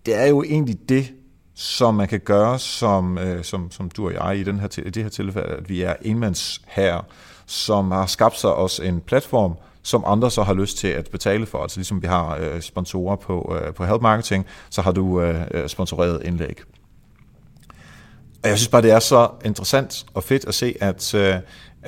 [0.07, 1.13] Det er jo egentlig det,
[1.55, 4.91] som man kan gøre, som, øh, som, som du og jeg i, den her, i
[4.91, 7.07] det her tilfælde, at vi er enmands her,
[7.47, 11.47] som har skabt sig os en platform, som andre så har lyst til at betale
[11.47, 11.59] for.
[11.59, 15.45] Altså ligesom vi har øh, sponsorer på, øh, på Help Marketing, så har du øh,
[15.51, 16.61] øh sponsoreret indlæg.
[18.43, 21.35] Og jeg synes bare, det er så interessant og fedt at se, at, øh,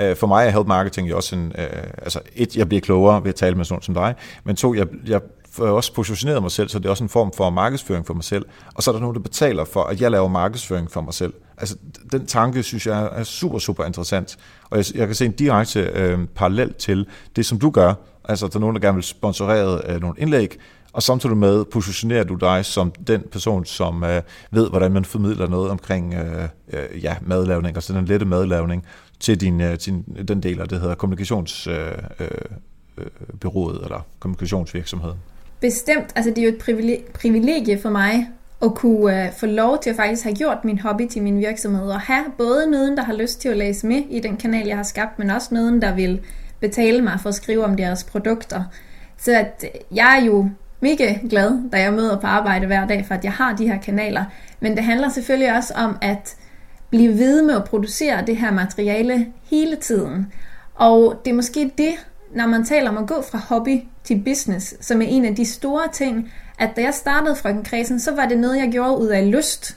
[0.01, 1.67] Øh, for mig er health marketing jo også en, øh,
[1.99, 4.87] altså et, jeg bliver klogere ved at tale med sådan som dig, men to, jeg,
[5.07, 5.21] jeg
[5.53, 8.25] får også positioneret mig selv, så det er også en form for markedsføring for mig
[8.25, 8.45] selv.
[8.75, 11.33] Og så er der nogen, der betaler for, at jeg laver markedsføring for mig selv.
[11.59, 11.77] Altså,
[12.13, 14.37] den tanke, synes jeg, er super, super interessant.
[14.71, 17.95] Og jeg, jeg kan se en direkte øh, parallel til det, som du gør.
[18.25, 20.59] Altså, der er nogen, der gerne vil sponsorere øh, nogle indlæg,
[20.93, 25.49] og samtidig med positionerer du dig som den person, som øh, ved, hvordan man formidler
[25.49, 28.85] noget omkring øh, øh, ja, madlavning, altså den lette madlavning,
[29.23, 32.17] til, din, din til den del af det hedder kommunikationsbyrået
[32.99, 35.19] øh, øh, eller kommunikationsvirksomheden.
[35.61, 36.13] Bestemt.
[36.15, 36.59] Altså det er jo et
[37.15, 38.29] privilegie for mig
[38.63, 41.91] at kunne øh, få lov til at faktisk have gjort min hobby til min virksomhed,
[41.91, 44.77] og have både nogen, der har lyst til at læse med i den kanal, jeg
[44.77, 46.21] har skabt, men også nogen, der vil
[46.61, 48.65] betale mig for at skrive om deres produkter.
[49.19, 53.05] Så at øh, jeg er jo mega glad, da jeg møder på arbejde hver dag,
[53.07, 54.25] for at jeg har de her kanaler.
[54.61, 56.37] Men det handler selvfølgelig også om at
[56.93, 60.33] blive ved med at producere det her materiale hele tiden.
[60.75, 61.93] Og det er måske det,
[62.35, 65.45] når man taler om at gå fra hobby til business, som er en af de
[65.45, 69.07] store ting, at da jeg startede Frøken Kredsen, så var det noget, jeg gjorde ud
[69.07, 69.77] af lyst.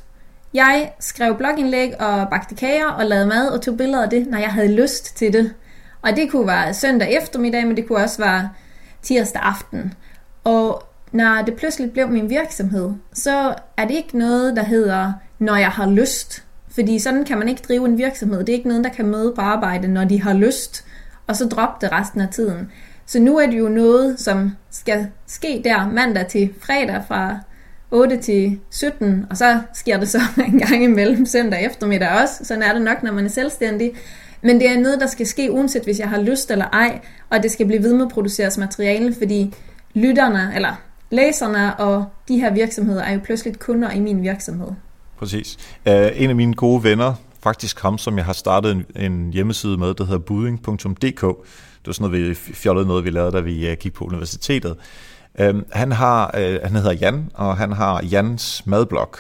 [0.53, 4.37] Jeg skrev blogindlæg og bagte kager og lavede mad og tog billeder af det, når
[4.37, 5.53] jeg havde lyst til det.
[6.01, 8.49] Og det kunne være søndag eftermiddag, men det kunne også være
[9.01, 9.93] tirsdag aften.
[10.43, 15.55] Og når det pludselig blev min virksomhed, så er det ikke noget, der hedder, når
[15.55, 16.44] jeg har lyst.
[16.75, 18.39] Fordi sådan kan man ikke drive en virksomhed.
[18.39, 20.85] Det er ikke noget, der kan møde på arbejde, når de har lyst,
[21.27, 22.71] og så droppe det resten af tiden.
[23.05, 27.39] Så nu er det jo noget, som skal ske der mandag til fredag fra
[27.91, 32.33] 8 til 17, og så sker det så en gang imellem søndag eftermiddag også.
[32.43, 33.91] Sådan er det nok, når man er selvstændig.
[34.41, 37.43] Men det er noget, der skal ske, uanset hvis jeg har lyst eller ej, og
[37.43, 39.53] det skal blive ved med at produceres materiale, fordi
[39.93, 44.67] lytterne, eller læserne og de her virksomheder er jo pludselig kunder i min virksomhed.
[45.19, 45.57] Præcis.
[45.85, 49.77] Uh, en af mine gode venner, faktisk ham, som jeg har startet en, en hjemmeside
[49.77, 51.21] med, der hedder buding.dk.
[51.21, 54.75] Det var sådan noget, vi fjollede noget, vi lavede, da vi uh, gik på universitetet.
[55.39, 59.15] Uh, han, har, uh, han hedder Jan, og han har Jans madblog,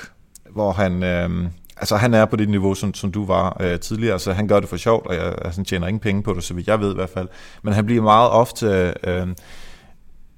[0.49, 0.93] hvor han...
[1.03, 4.47] Uh, altså han er på det niveau, som, som du var øh, tidligere, så han
[4.47, 6.79] gør det for sjovt, og jeg altså, tjener ingen penge på det, så vidt jeg
[6.79, 7.27] ved i hvert fald.
[7.63, 9.27] Men han bliver meget ofte øh,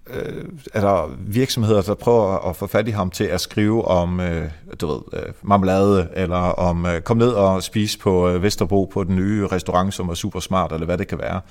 [0.10, 4.20] øh, er der virksomheder, der prøver at få fat i ham til at skrive om,
[4.20, 4.50] øh,
[4.82, 9.04] du ved, øh, marmelade, eller om øh, kom ned og spise på øh, Vesterbro på
[9.04, 11.41] den nye restaurant, som er super smart, eller hvad det kan være.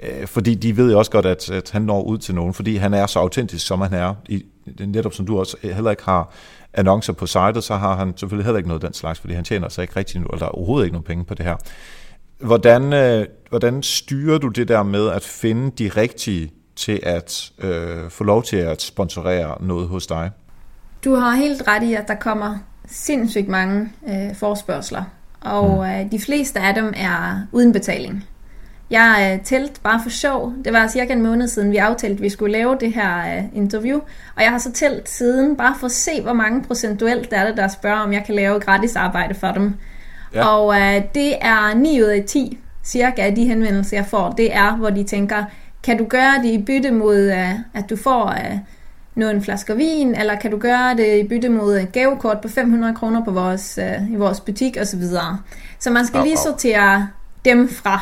[0.00, 2.76] Øh, fordi de ved jo også godt, at, at han når ud til nogen, fordi
[2.76, 4.14] han er så autentisk, som han er.
[4.28, 4.44] I,
[4.86, 6.32] netop som du også heller ikke har
[6.74, 9.68] annoncer på sitet, så har han selvfølgelig heller ikke noget den slags, fordi han tjener
[9.68, 11.56] sig ikke rigtig nu, eller der er overhovedet ikke nogen penge på det her.
[12.38, 18.10] Hvordan, øh, hvordan styrer du det der med at finde de rigtige til at øh,
[18.10, 20.30] få lov til at sponsorere noget hos dig?
[21.04, 22.58] Du har helt ret i, at der kommer
[22.88, 25.02] sindssygt mange øh, forspørgseler,
[25.40, 25.90] og mm.
[25.90, 28.24] øh, de fleste af dem er uden betaling.
[28.90, 30.52] Jeg øh, tælt bare for sjov.
[30.64, 33.44] Det var cirka en måned siden, vi aftalte, at vi skulle lave det her øh,
[33.54, 33.98] interview.
[34.36, 37.46] Og jeg har så tælt siden, bare for at se, hvor mange procentuelt der er
[37.46, 39.74] det, der spørger, om jeg kan lave gratis arbejde for dem.
[40.34, 40.46] Ja.
[40.46, 44.30] Og øh, det er 9 ud af 10 cirka af de henvendelser, jeg får.
[44.30, 45.44] Det er, hvor de tænker,
[45.86, 48.58] kan du gøre det i bytte mod, øh, at du får øh,
[49.14, 52.94] nogle flasker vin, eller kan du gøre det i bytte mod et gavekort på 500
[52.94, 55.02] kroner på vores, øh, i vores butik osv.
[55.02, 55.36] Så,
[55.78, 57.08] så man skal lige sortere
[57.44, 58.00] dem fra.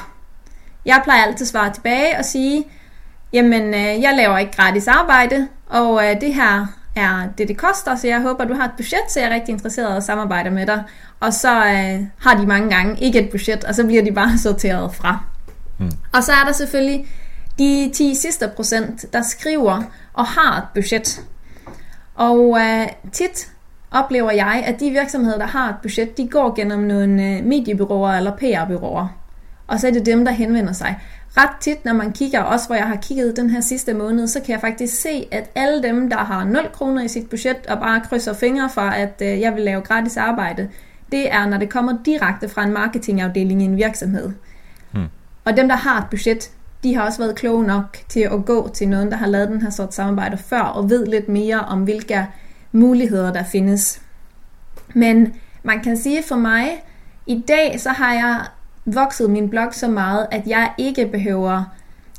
[0.87, 2.65] Jeg plejer altid at svare tilbage og sige,
[3.33, 6.67] jamen jeg laver ikke gratis arbejde, og det her
[6.97, 9.53] er det, det koster, så jeg håber, du har et budget, så jeg er rigtig
[9.53, 10.83] interesseret i at samarbejde med dig.
[11.21, 14.39] Og så øh, har de mange gange ikke et budget, og så bliver de bare
[14.39, 15.19] sorteret fra.
[15.79, 15.91] Hmm.
[16.13, 17.07] Og så er der selvfølgelig
[17.59, 21.23] de 10 sidste procent, der skriver og har et budget.
[22.15, 23.51] Og øh, tit
[23.91, 28.13] oplever jeg, at de virksomheder, der har et budget, de går gennem nogle øh, mediebyråer
[28.13, 29.09] eller PR-byråer.
[29.67, 30.99] Og så er det dem, der henvender sig.
[31.37, 34.41] Ret tit, når man kigger, også hvor jeg har kigget den her sidste måned, så
[34.41, 37.79] kan jeg faktisk se, at alle dem, der har 0 kroner i sit budget og
[37.79, 40.69] bare krydser fingre for, at øh, jeg vil lave gratis arbejde,
[41.13, 44.31] det er, når det kommer direkte fra en marketingafdeling i en virksomhed.
[44.93, 45.07] Hmm.
[45.45, 46.51] Og dem, der har et budget,
[46.85, 49.63] de har også været kloge nok til at gå til nogen, der har lavet den
[49.63, 52.27] her sort samarbejde før, og ved lidt mere om, hvilke
[52.73, 54.03] muligheder der findes.
[54.95, 56.85] Men man kan sige for mig,
[57.27, 58.47] i dag så har jeg
[58.85, 61.65] vokset min blog så meget, at jeg ikke behøver,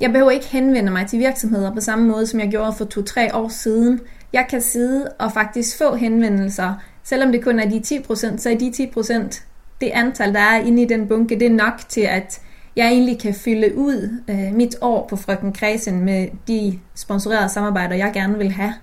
[0.02, 3.36] jeg behøver ikke henvende mig til virksomheder på samme måde, som jeg gjorde for to-tre
[3.36, 4.00] år siden.
[4.34, 6.74] Jeg kan sidde og faktisk få henvendelser,
[7.04, 9.42] selvom det kun er de 10%, så er de 10%
[9.82, 12.42] det antal, der er inde i den bunke, det er nok til, at
[12.76, 17.96] jeg egentlig kan fylde ud øh, mit år på Frøken Kredsen med de sponsorerede samarbejder,
[17.96, 18.74] jeg gerne vil have.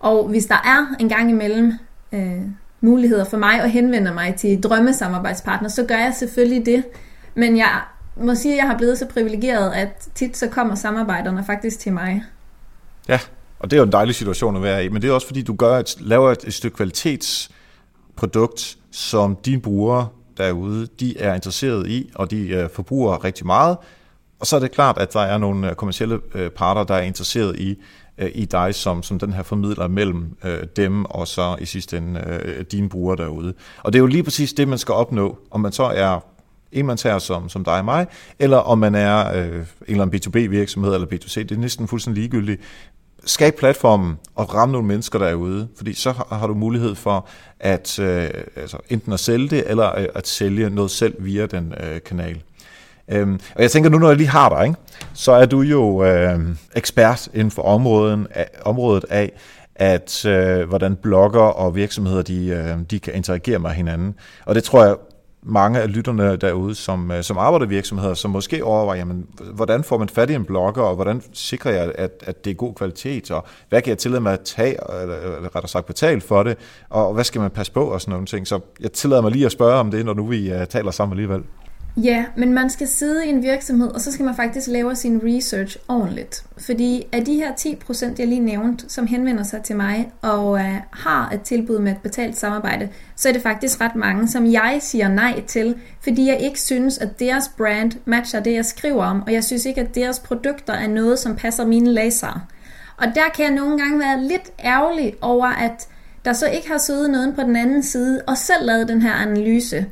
[0.00, 1.72] Og hvis der er en gang imellem
[2.12, 2.40] øh,
[2.80, 6.84] muligheder for mig at henvende mig til drømmesamarbejdspartner, så gør jeg selvfølgelig det.
[7.34, 7.80] Men jeg
[8.16, 11.92] må sige, at jeg har blevet så privilegeret, at tit så kommer samarbejderne faktisk til
[11.92, 12.24] mig.
[13.08, 13.18] Ja,
[13.58, 15.42] og det er jo en dejlig situation at være i, men det er også fordi,
[15.42, 21.86] du gør et, laver et, et stykke kvalitetsprodukt, som dine brugere derude, de er interesseret
[21.86, 23.76] i, og de øh, forbruger rigtig meget.
[24.40, 27.02] Og så er det klart, at der er nogle øh, kommersielle øh, parter, der er
[27.02, 27.78] interesseret i,
[28.18, 31.96] øh, i dig som, som den her formidler mellem øh, dem og så i sidste
[31.96, 33.54] ende øh, dine brugere derude.
[33.82, 36.20] Og det er jo lige præcis det, man skal opnå, om man så er
[36.72, 38.06] enmandsherre som, som dig og mig,
[38.38, 42.22] eller om man er øh, en eller anden B2B-virksomhed eller B2C, det er næsten fuldstændig
[42.22, 42.60] ligegyldigt
[43.26, 47.28] skab platformen og ramme nogle mennesker derude, fordi så har du mulighed for
[47.60, 51.74] at øh, altså, enten at sælge det, eller øh, at sælge noget selv via den
[51.80, 52.42] øh, kanal.
[53.08, 54.78] Øhm, og jeg tænker nu, når jeg lige har dig, ikke,
[55.14, 56.40] så er du jo øh,
[56.76, 59.32] ekspert inden for områden, af, området af,
[59.74, 64.14] at øh, hvordan blogger og virksomheder de, øh, de kan interagere med hinanden.
[64.44, 64.96] Og det tror jeg
[65.48, 69.84] mange af lytterne derude, som, øh, som arbejder i virksomheder, som måske overvejer, jamen, hvordan
[69.84, 72.74] får man fat i en blogger, og hvordan sikrer jeg, at, at det er god
[72.74, 76.42] kvalitet, og hvad kan jeg tillade mig at tage, eller, eller rettere sagt betale for
[76.42, 78.46] det, og hvad skal man passe på, og sådan nogle ting.
[78.46, 81.18] Så jeg tillader mig lige at spørge om det, når nu vi uh, taler sammen
[81.18, 81.42] alligevel.
[82.02, 85.20] Ja, men man skal sidde i en virksomhed, og så skal man faktisk lave sin
[85.24, 86.44] research ordentligt.
[86.58, 90.74] Fordi af de her 10%, jeg lige nævnte, som henvender sig til mig og øh,
[90.90, 94.78] har et tilbud med et betalt samarbejde, så er det faktisk ret mange, som jeg
[94.80, 99.22] siger nej til, fordi jeg ikke synes, at deres brand matcher det, jeg skriver om,
[99.22, 102.40] og jeg synes ikke, at deres produkter er noget, som passer mine læsere.
[102.96, 105.88] Og der kan jeg nogle gange være lidt ærgerlig over, at
[106.24, 109.12] der så ikke har siddet nogen på den anden side og selv lavet den her
[109.12, 109.86] analyse.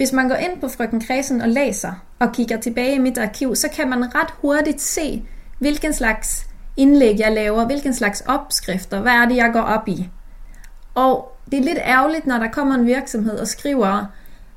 [0.00, 3.56] Hvis man går ind på Frøken Kredsen og læser og kigger tilbage i mit arkiv,
[3.56, 5.22] så kan man ret hurtigt se,
[5.58, 10.08] hvilken slags indlæg jeg laver, hvilken slags opskrifter, hvad er det, jeg går op i.
[10.94, 14.04] Og det er lidt ærgerligt, når der kommer en virksomhed og skriver,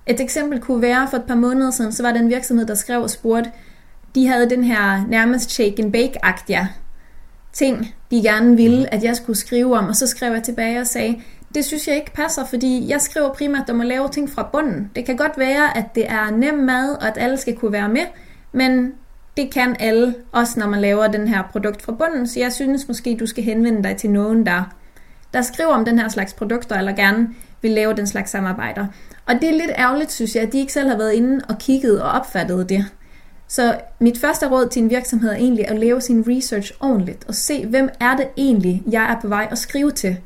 [0.07, 2.75] et eksempel kunne være for et par måneder siden, så var der en virksomhed, der
[2.75, 3.51] skrev og spurgte,
[4.15, 6.67] de havde den her nærmest shake and bake-agtige
[7.53, 10.87] ting, de gerne ville, at jeg skulle skrive om, og så skrev jeg tilbage og
[10.87, 11.21] sagde,
[11.55, 14.91] det synes jeg ikke passer, fordi jeg skriver primært om at lave ting fra bunden.
[14.95, 17.89] Det kan godt være, at det er nem mad, og at alle skal kunne være
[17.89, 18.05] med,
[18.51, 18.93] men
[19.37, 22.87] det kan alle, også når man laver den her produkt fra bunden, så jeg synes
[22.87, 24.73] måske, du skal henvende dig til nogen, der,
[25.33, 27.29] der skriver om den her slags produkter, eller gerne
[27.61, 28.87] vil lave den slags samarbejder.
[29.25, 31.57] Og det er lidt ærgerligt, synes jeg, at de ikke selv har været inde og
[31.57, 32.85] kigget og opfattet det.
[33.47, 37.35] Så mit første råd til en virksomhed er egentlig at lave sin research ordentligt, og
[37.35, 40.17] se, hvem er det egentlig, jeg er på vej at skrive til.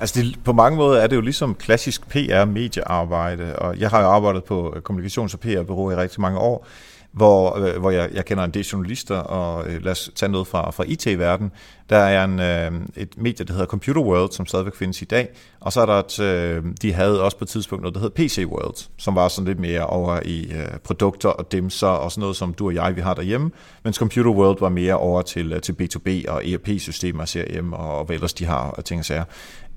[0.00, 4.08] Altså det, på mange måder er det jo ligesom klassisk PR-mediearbejde, og jeg har jo
[4.08, 6.66] arbejdet på øh, kommunikations- og PR-bureau i rigtig mange år,
[7.12, 10.46] hvor, øh, hvor jeg, jeg kender en del journalister, og øh, lad os tage noget
[10.46, 11.52] fra, fra IT-verden.
[11.90, 15.28] Der er en, øh, et medie, der hedder Computer World, som stadigvæk findes i dag,
[15.60, 18.14] og så er der et, øh, de havde også på et tidspunkt noget, der hedder
[18.14, 22.20] PC World, som var sådan lidt mere over i øh, produkter og demser og sådan
[22.20, 23.50] noget, som du og jeg, vi har derhjemme,
[23.84, 28.14] mens Computer World var mere over til, øh, til B2B og ERP-systemer, CRM og hvad
[28.14, 29.24] ellers de har og ting og sager.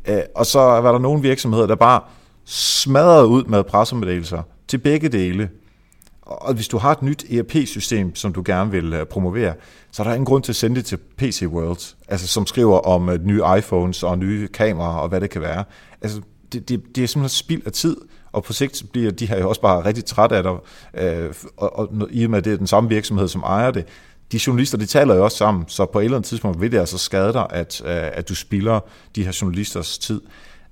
[0.07, 2.01] Øh, og så var der nogle virksomheder, der bare
[2.45, 5.49] smadrede ud med pressemeddelelser til begge dele.
[6.21, 9.53] Og hvis du har et nyt ERP-system, som du gerne vil øh, promovere,
[9.91, 12.79] så er der ingen grund til at sende det til PC World, altså som skriver
[12.79, 15.63] om øh, nye iPhones og nye kameraer og hvad det kan være.
[16.01, 16.21] Altså,
[16.53, 17.97] det, det, det er simpelthen spild af tid,
[18.31, 20.51] og på sigt bliver de her jo også bare rigtig trætte af dig,
[21.03, 23.71] øh, og, og, og i og med, at det er den samme virksomhed, som ejer
[23.71, 23.85] det,
[24.33, 26.79] de journalister, de taler jo også sammen, så på et eller andet tidspunkt vil det
[26.79, 28.79] altså skade dig, at, øh, at du spilder
[29.15, 30.21] de her journalisters tid.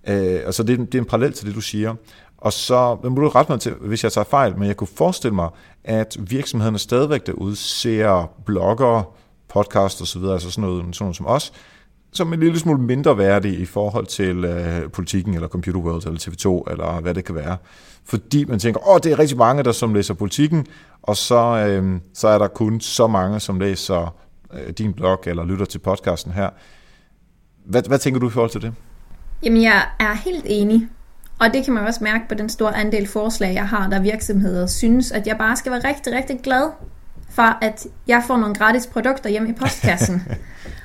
[0.07, 1.95] Øh, altså det, det er en parallel til det, du siger.
[2.37, 5.35] Og så må du rette mig til, hvis jeg tager fejl, men jeg kunne forestille
[5.35, 5.49] mig,
[5.83, 9.03] at virksomhederne stadigvæk derude ser bloggere,
[9.49, 11.53] podcast og så videre, altså sådan noget, sådan noget som os,
[12.13, 16.19] som en lille smule mindre værdig i forhold til øh, politikken, eller Computer World, eller
[16.19, 17.57] TV2, eller hvad det kan være.
[18.05, 20.65] Fordi man tænker, åh, det er rigtig mange, der som læser politikken,
[21.01, 24.15] og så, øh, så er der kun så mange, som læser
[24.53, 26.49] øh, din blog, eller lytter til podcasten her.
[27.65, 28.73] Hvad, hvad tænker du i forhold til det?
[29.43, 30.87] Jamen, jeg er helt enig.
[31.39, 34.67] Og det kan man også mærke på den store andel forslag, jeg har, der virksomheder
[34.67, 36.69] synes, at jeg bare skal være rigtig, rigtig glad
[37.29, 40.21] for, at jeg får nogle gratis produkter hjem i postkassen.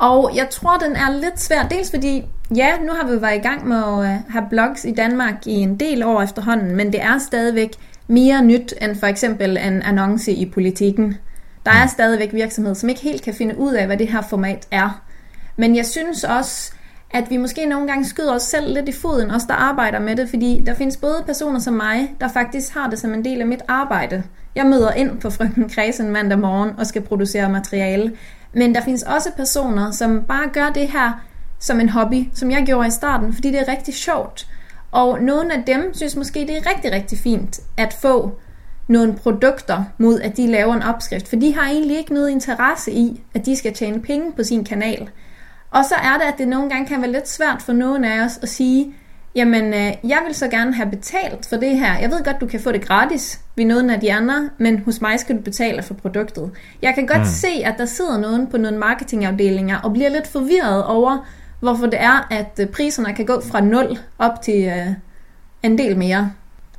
[0.00, 2.24] Og jeg tror, den er lidt svær, dels fordi,
[2.56, 5.52] ja, nu har vi været i gang med at øh, have blogs i Danmark i
[5.52, 7.70] en del år efterhånden, men det er stadigvæk
[8.08, 11.16] mere nyt end for eksempel en annonce i politikken.
[11.66, 11.88] Der er mm.
[11.88, 15.02] stadigvæk virksomheder, som ikke helt kan finde ud af, hvad det her format er.
[15.56, 16.72] Men jeg synes også,
[17.10, 20.16] at vi måske nogle gange skyder os selv lidt i foden, os der arbejder med
[20.16, 23.40] det, fordi der findes både personer som mig, der faktisk har det som en del
[23.40, 24.22] af mit arbejde.
[24.54, 28.12] Jeg møder ind på Frøken Kredsen mandag morgen og skal producere materiale.
[28.52, 31.12] Men der findes også personer, som bare gør det her
[31.58, 34.48] som en hobby, som jeg gjorde i starten, fordi det er rigtig sjovt.
[34.92, 38.38] Og nogle af dem synes måske, det er rigtig, rigtig fint at få
[38.88, 42.92] nogle produkter mod, at de laver en opskrift, for de har egentlig ikke noget interesse
[42.92, 45.10] i, at de skal tjene penge på sin kanal.
[45.70, 48.24] Og så er det, at det nogle gange kan være lidt svært for nogen af
[48.24, 48.94] os at sige,
[49.34, 51.98] jamen, øh, jeg vil så gerne have betalt for det her.
[51.98, 55.00] Jeg ved godt, du kan få det gratis ved nogen af de andre, men hos
[55.00, 56.50] mig skal du betale for produktet.
[56.82, 57.24] Jeg kan godt mm.
[57.24, 61.26] se, at der sidder nogen på nogle marketingafdelinger og bliver lidt forvirret over,
[61.60, 64.86] hvorfor det er, at øh, priserne kan gå fra 0 op til øh,
[65.62, 66.32] en del mere.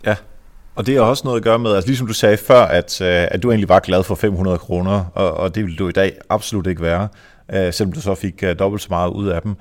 [0.06, 0.16] Ja,
[0.76, 3.28] og det har også noget at gøre med, altså ligesom du sagde før, at, øh,
[3.32, 6.18] at du egentlig var glad for 500 kroner, og, og det vil du i dag
[6.30, 7.08] absolut ikke være,
[7.54, 9.56] øh, selvom du så fik øh, dobbelt så meget ud af dem.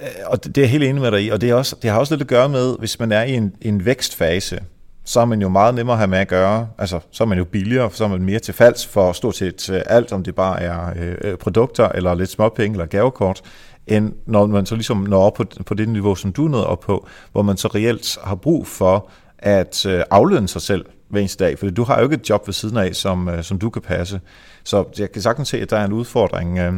[0.00, 1.90] Øh, og det, er jeg helt enig med dig i, og det, er også, det
[1.90, 4.60] har også lidt at gøre med, hvis man er i en, en vækstfase,
[5.04, 6.68] så er man jo meget nemmere at have med at gøre.
[6.78, 9.70] Altså, så er man jo billigere, så er man mere til falds for stort set
[9.70, 13.42] øh, alt, om det bare er øh, øh, produkter, eller lidt småpenge, eller gavekort,
[13.86, 16.80] end når man så ligesom når op på, på det niveau, som du nåede op
[16.80, 21.44] på, hvor man så reelt har brug for at øh, aflønne sig selv hver eneste
[21.44, 23.70] dag, for du har jo ikke et job ved siden af, som, øh, som du
[23.70, 24.20] kan passe.
[24.64, 26.72] Så jeg kan sagtens se, at der er en udfordring øh,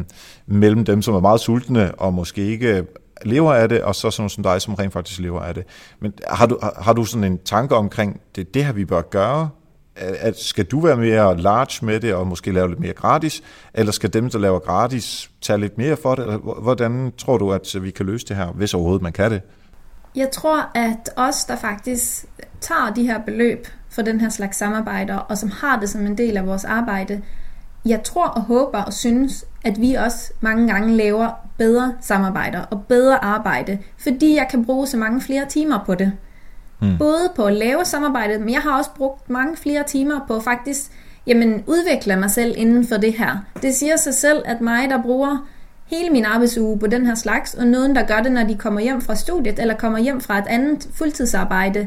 [0.46, 2.84] mellem dem, som er meget sultne og måske ikke
[3.24, 5.64] lever af det, og så sådan som dig, som rent faktisk lever af det.
[6.00, 9.48] Men har du, har du sådan en tanke omkring, det det her, vi bør gøre?
[9.96, 13.42] At skal du være mere large med det, og måske lave lidt mere gratis,
[13.74, 16.22] eller skal dem, der laver gratis, tage lidt mere for det?
[16.22, 19.40] Eller hvordan tror du, at vi kan løse det her, hvis overhovedet man kan det?
[20.14, 22.24] Jeg tror, at os, der faktisk
[22.60, 26.18] tager de her beløb for den her slags samarbejder, og som har det som en
[26.18, 27.22] del af vores arbejde,
[27.86, 32.84] jeg tror og håber og synes, at vi også mange gange laver bedre samarbejder og
[32.88, 36.12] bedre arbejde, fordi jeg kan bruge så mange flere timer på det.
[36.82, 36.98] Mm.
[36.98, 40.90] Både på at lave samarbejdet, men jeg har også brugt mange flere timer på faktisk
[41.26, 43.44] jamen, udvikle mig selv inden for det her.
[43.62, 45.48] Det siger sig selv, at mig, der bruger
[45.86, 48.80] hele min arbejdsuge på den her slags, og nogen, der gør det, når de kommer
[48.80, 51.86] hjem fra studiet, eller kommer hjem fra et andet fuldtidsarbejde,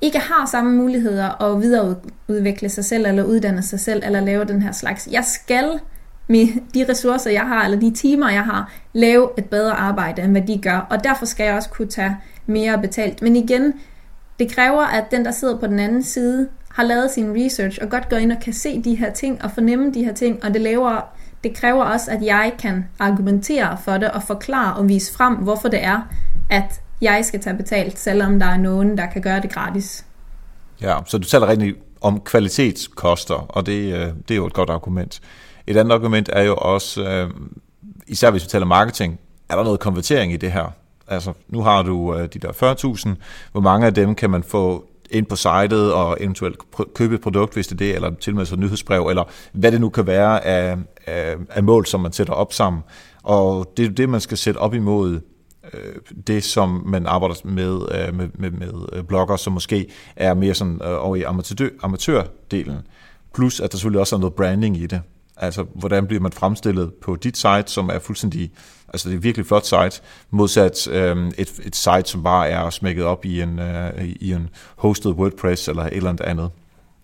[0.00, 4.62] ikke har samme muligheder at videreudvikle sig selv, eller uddanne sig selv, eller lave den
[4.62, 5.08] her slags.
[5.12, 5.80] Jeg skal
[6.28, 10.30] med de ressourcer, jeg har, eller de timer, jeg har, lave et bedre arbejde, end
[10.30, 10.86] hvad de gør.
[10.90, 13.22] Og derfor skal jeg også kunne tage mere betalt.
[13.22, 13.72] Men igen,
[14.38, 17.90] det kræver, at den, der sidder på den anden side, har lavet sin research, og
[17.90, 20.54] godt går ind og kan se de her ting, og fornemme de her ting, og
[20.54, 21.00] det, laver,
[21.44, 25.68] det kræver også, at jeg kan argumentere for det, og forklare og vise frem, hvorfor
[25.68, 26.08] det er,
[26.50, 30.06] at jeg skal tage betalt, selvom der er nogen, der kan gøre det gratis.
[30.80, 34.70] Ja, så du taler rigtig om kvalitetskoster, og det, øh, det er jo et godt
[34.70, 35.20] argument.
[35.66, 37.30] Et andet argument er jo også, øh,
[38.06, 40.72] især hvis vi taler marketing, er der noget konvertering i det her?
[41.08, 43.08] Altså, nu har du øh, de der 40.000.
[43.52, 46.56] Hvor mange af dem kan man få ind på sitet og eventuelt
[46.94, 49.24] købe et produkt, hvis det er det, eller til og med så et nyhedsbrev, eller
[49.52, 50.76] hvad det nu kan være af,
[51.06, 52.82] af, af mål, som man sætter op sammen.
[53.22, 55.20] Og det er det, man skal sætte op imod
[55.74, 55.94] øh,
[56.26, 59.86] det, som man arbejder med, øh, med, med, med øh, blogger, som måske
[60.16, 62.78] er mere sådan øh, over i amatør, amatørdelen.
[63.34, 65.00] Plus, at der selvfølgelig også er noget branding i det.
[65.36, 68.52] Altså, hvordan bliver man fremstillet på dit site, som er fuldstændig,
[68.88, 72.70] altså det er et virkelig flot site, modsat øh, et, et site, som bare er
[72.70, 76.50] smækket op i en, øh, i en hosted WordPress eller et eller andet.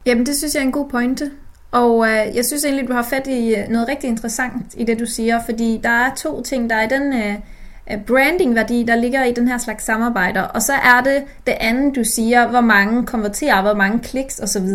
[0.07, 1.31] Jamen, det synes jeg er en god pointe.
[1.71, 5.07] Og øh, jeg synes egentlig, du har fat i noget rigtig interessant i det, du
[5.07, 6.71] siger, fordi der er to ting.
[6.71, 7.35] Der er den øh,
[7.93, 11.97] Øh, brandingværdi, der ligger i den her slags samarbejder, og så er det det andet,
[11.97, 14.68] du siger, hvor mange konverterer, hvor mange kliks osv.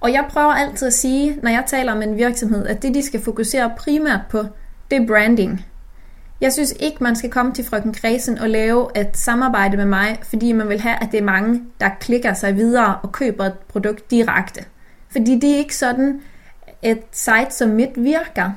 [0.00, 3.02] Og jeg prøver altid at sige, når jeg taler om en virksomhed, at det, de
[3.02, 4.44] skal fokusere primært på,
[4.90, 5.66] det er branding.
[6.40, 10.18] Jeg synes ikke, man skal komme til frøken Kredsen og lave et samarbejde med mig,
[10.22, 13.58] fordi man vil have, at det er mange, der klikker sig videre og køber et
[13.68, 14.64] produkt direkte.
[15.12, 16.20] Fordi det er ikke sådan,
[16.82, 18.50] et site som mit virker.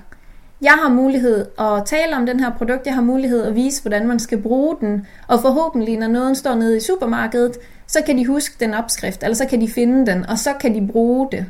[0.61, 4.07] Jeg har mulighed at tale om den her produkt, jeg har mulighed at vise, hvordan
[4.07, 8.25] man skal bruge den, og forhåbentlig, når nogen står nede i supermarkedet, så kan de
[8.25, 11.45] huske den opskrift, eller så kan de finde den, og så kan de bruge det.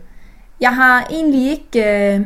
[0.62, 2.26] Jeg har egentlig ikke, øh,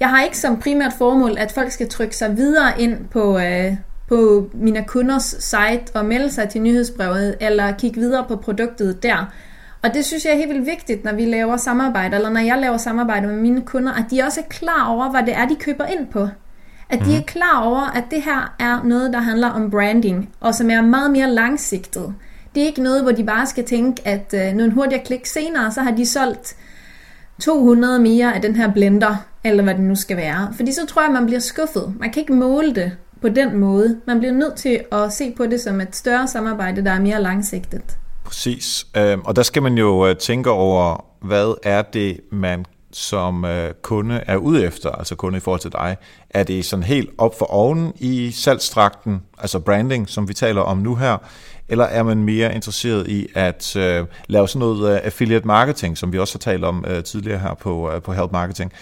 [0.00, 3.76] jeg har ikke som primært formål, at folk skal trykke sig videre ind på, øh,
[4.08, 9.32] på mine kunders site og melde sig til nyhedsbrevet, eller kigge videre på produktet der.
[9.82, 12.58] Og det synes jeg er helt vildt vigtigt, når vi laver samarbejde, eller når jeg
[12.58, 15.56] laver samarbejde med mine kunder, at de også er klar over, hvad det er, de
[15.56, 16.28] køber ind på.
[16.90, 17.26] At de er mhm.
[17.26, 21.10] klar over, at det her er noget, der handler om branding, og som er meget
[21.10, 22.14] mere langsigtet.
[22.54, 25.72] Det er ikke noget, hvor de bare skal tænke, at øh, nogle hurtigere klik senere,
[25.72, 26.56] så har de solgt
[27.40, 30.52] 200 mere af den her blender, eller hvad det nu skal være.
[30.56, 31.94] Fordi så tror jeg, man bliver skuffet.
[32.00, 34.00] Man kan ikke måle det på den måde.
[34.06, 37.22] Man bliver nødt til at se på det som et større samarbejde, der er mere
[37.22, 37.96] langsigtet.
[38.30, 38.86] Præcis.
[38.96, 43.74] Øhm, og der skal man jo øh, tænke over, hvad er det, man som øh,
[43.82, 45.96] kunde er ude efter, altså kunde i forhold til dig?
[46.30, 50.78] Er det sådan helt op for oven i salgstrakten, altså branding, som vi taler om
[50.78, 51.16] nu her,
[51.68, 56.12] eller er man mere interesseret i at øh, lave sådan noget øh, affiliate marketing, som
[56.12, 58.72] vi også har talt om øh, tidligere her på, øh, på Help Marketing?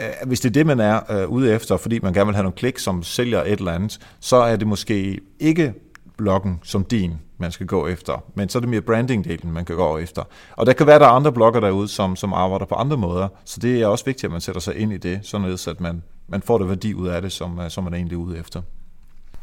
[0.00, 2.44] Øh, hvis det er det, man er øh, ude efter, fordi man gerne vil have
[2.44, 5.72] nogle klik, som sælger et eller andet, så er det måske ikke
[6.16, 8.24] bloggen som din, man skal gå efter.
[8.34, 10.22] Men så er det mere branding-delen, man kan gå efter.
[10.56, 13.28] Og der kan være, der er andre blogger derude, som, som arbejder på andre måder.
[13.44, 16.02] Så det er også vigtigt, at man sætter sig ind i det, således at man,
[16.28, 18.62] man får det værdi ud af det, som, som man er egentlig ude efter.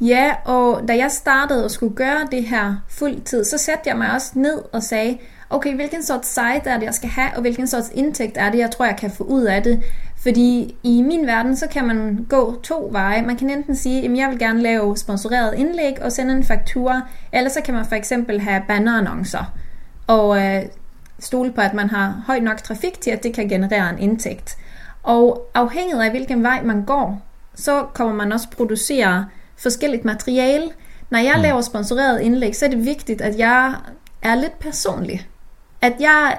[0.01, 4.11] Ja, og da jeg startede og skulle gøre det her fuldtid, så satte jeg mig
[4.11, 5.17] også ned og sagde,
[5.49, 8.57] okay, hvilken sorts site er det, jeg skal have, og hvilken sorts indtægt er det,
[8.57, 9.83] jeg tror, jeg kan få ud af det.
[10.25, 13.21] Fordi i min verden, så kan man gå to veje.
[13.21, 17.01] Man kan enten sige, at jeg vil gerne lave sponsoreret indlæg og sende en faktura,
[17.33, 19.53] eller så kan man for eksempel have bannerannoncer
[20.07, 20.61] og øh,
[21.19, 24.57] stole på, at man har højt nok trafik til, at det kan generere en indtægt.
[25.03, 27.21] Og afhængig af, hvilken vej man går,
[27.55, 29.25] så kommer man også producere
[29.57, 30.69] forskelligt materiale.
[31.09, 31.41] Når jeg mm.
[31.41, 33.75] laver sponsoreret indlæg, så er det vigtigt, at jeg
[34.21, 35.27] er lidt personlig.
[35.81, 36.37] at jeg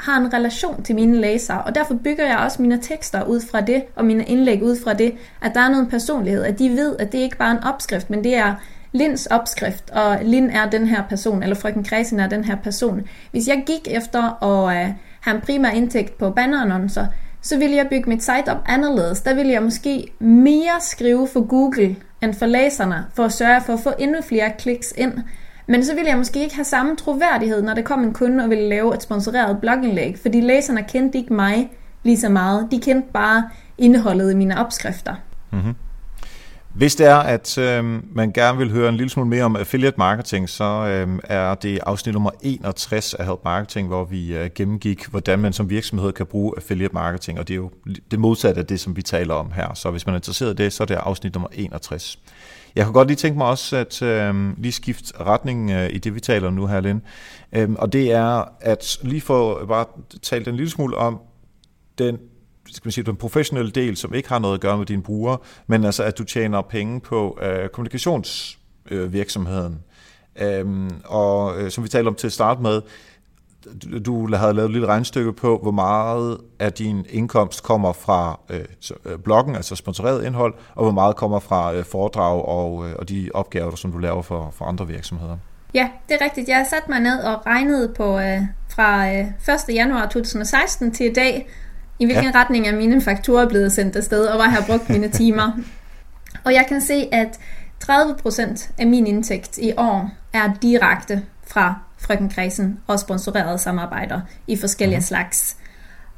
[0.00, 3.60] har en relation til mine læsere, og derfor bygger jeg også mine tekster ud fra
[3.60, 6.96] det, og mine indlæg ud fra det, at der er noget personlighed, at de ved,
[6.98, 8.54] at det ikke bare er en opskrift, men det er
[8.92, 13.02] Linds opskrift, og Lind er den her person, eller frøken Kredsen er den her person.
[13.30, 17.06] Hvis jeg gik efter at uh, have en primær indtægt på bannerannoncer,
[17.42, 19.20] så ville jeg bygge mit site op anderledes.
[19.20, 23.72] Der ville jeg måske mere skrive for Google end for læserne, for at sørge for
[23.72, 25.12] at få endnu flere kliks ind.
[25.70, 28.50] Men så ville jeg måske ikke have samme troværdighed, når der kom en kunde og
[28.50, 31.70] ville lave et sponsoreret blogindlæg, fordi læserne kendte ikke mig
[32.02, 32.68] lige så meget.
[32.70, 35.14] De kendte bare indholdet i mine opskrifter.
[35.50, 35.74] Mm-hmm.
[36.74, 37.84] Hvis det er, at øh,
[38.16, 41.78] man gerne vil høre en lille smule mere om affiliate marketing, så øh, er det
[41.86, 46.26] afsnit nummer 61 af Help Marketing, hvor vi øh, gennemgik, hvordan man som virksomhed kan
[46.26, 47.70] bruge affiliate marketing, og det er jo
[48.10, 49.74] det modsatte af det, som vi taler om her.
[49.74, 52.18] Så hvis man er interesseret i det, så er det afsnit nummer 61.
[52.74, 56.14] Jeg kan godt lige tænke mig også at øh, lige skifte retning øh, i det,
[56.14, 57.00] vi taler om nu her, Lind.
[57.52, 59.86] Øhm, og det er at lige få bare
[60.22, 61.20] talt en lille smule om
[61.98, 62.18] den
[62.74, 65.38] skal man sige, den professionelle del, som ikke har noget at gøre med dine brugere,
[65.66, 69.78] men altså at du tjener penge på øh, kommunikationsvirksomheden.
[70.40, 72.82] Øh, øhm, og øh, som vi talte om til at starte med,
[74.06, 78.64] du havde lavet et lille regnstykke på, hvor meget af din indkomst kommer fra øh,
[79.04, 83.08] øh, bloggen, altså sponsoreret indhold, og hvor meget kommer fra øh, foredrag og, øh, og
[83.08, 85.36] de opgaver, som du laver for, for andre virksomheder.
[85.74, 86.48] Ja, det er rigtigt.
[86.48, 89.26] Jeg har sat mig ned og regnet på øh, fra øh,
[89.70, 89.74] 1.
[89.74, 91.48] januar 2016 til i dag,
[91.98, 92.40] i hvilken ja.
[92.40, 95.52] retning er mine fakturer blevet sendt afsted, og hvor jeg har brugt mine timer.
[96.44, 97.40] og jeg kan se, at
[97.84, 104.56] 30% af min indtægt i år er direkte fra Frøken Kredsen og sponsorerede samarbejder i
[104.56, 105.02] forskellige mm.
[105.02, 105.56] slags.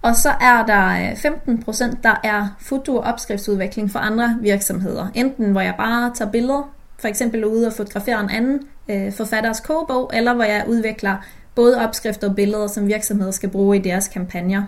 [0.02, 5.06] Og så er der 15%, øh, der er foto- og opskriftsudvikling for andre virksomheder.
[5.14, 9.60] Enten hvor jeg bare tager billeder, for eksempel ude og fotograferer en anden øh, forfatters
[9.60, 11.16] kogebog, eller hvor jeg udvikler
[11.54, 14.62] både opskrifter og billeder, som virksomheder skal bruge i deres kampagner.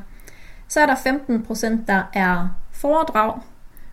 [0.69, 3.41] Så er der 15%, der er foredrag,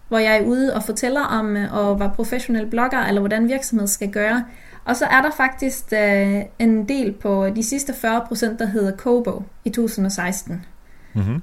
[0.07, 3.87] hvor jeg er ude og fortæller om øh, at være professionel blogger, eller hvordan virksomhed
[3.87, 4.43] skal gøre.
[4.85, 9.43] Og så er der faktisk uh, en del på de sidste 40%, der hedder Kobo
[9.65, 10.65] i 2016.
[11.13, 11.41] Mm-hmm.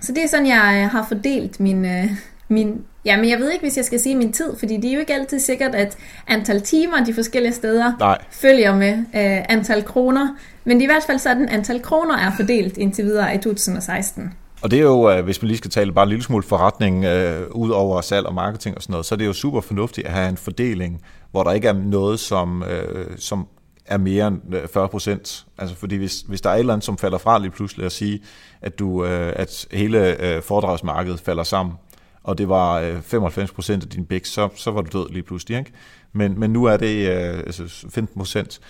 [0.00, 2.10] Så det er sådan, jeg øh, har fordelt min, uh,
[2.48, 2.84] min...
[3.04, 5.00] Ja, men jeg ved ikke, hvis jeg skal sige min tid, fordi det er jo
[5.00, 5.96] ikke altid sikkert, at
[6.26, 8.18] antal timer de forskellige steder Nej.
[8.30, 10.36] følger med uh, antal kroner.
[10.64, 14.34] Men i hvert fald sådan, antal kroner er fordelt indtil videre i 2016.
[14.62, 17.04] Og det er jo, øh, hvis man lige skal tale bare en lille smule forretning,
[17.04, 20.06] øh, ud over salg og marketing og sådan noget, så er det jo super fornuftigt
[20.06, 23.48] at have en fordeling, hvor der ikke er noget, som, øh, som
[23.86, 25.46] er mere end øh, 40 procent.
[25.58, 27.92] Altså fordi hvis, hvis der er et eller andet, som falder fra lige pludselig at
[27.92, 28.20] sige,
[28.62, 31.74] at, du, øh, at hele øh, foredragsmarkedet falder sammen,
[32.22, 35.22] og det var øh, 95 procent af din bæk, så, så var du død lige
[35.22, 35.58] pludselig.
[35.58, 35.72] Ikke?
[36.12, 38.60] Men, men nu er det øh, altså 15 procent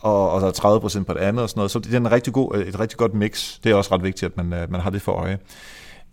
[0.00, 1.70] og, og der er 30% på det andet og sådan noget.
[1.70, 3.58] Så det er en rigtig god, et rigtig godt mix.
[3.64, 5.38] Det er også ret vigtigt, at man, øh, man har det for øje.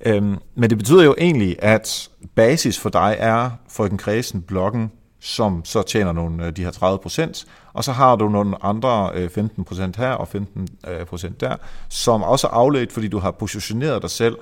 [0.05, 5.65] Øhm, men det betyder jo egentlig, at basis for dig er Frøken Kredsen bloggen, som
[5.65, 9.29] så tjener nogle øh, de her 30 procent, og så har du nogle andre øh,
[9.29, 10.67] 15 procent her og 15
[11.07, 11.55] procent der,
[11.89, 14.37] som også er afledt, fordi du har positioneret dig selv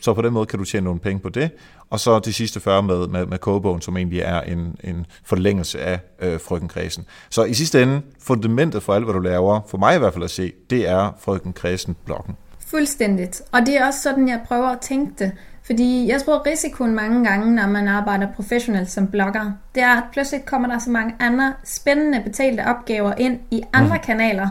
[0.00, 1.50] så på den måde kan du tjene nogle penge på det.
[1.90, 5.80] Og så de sidste 40 med, med, med kogebogen, som egentlig er en, en forlængelse
[5.80, 7.06] af øh, frøkenkredsen.
[7.30, 10.24] Så i sidste ende, fundamentet for alt, hvad du laver, for mig i hvert fald
[10.24, 12.36] at se, det er frøkenkredsen-bloggen.
[12.66, 13.42] Fuldstændigt.
[13.52, 15.32] Og det er også sådan, jeg prøver at tænke det.
[15.66, 20.02] Fordi jeg tror, risikoen mange gange, når man arbejder professionelt som blogger, det er, at
[20.12, 24.02] pludselig kommer der så mange andre spændende betalte opgaver ind i andre mm.
[24.02, 24.48] kanaler,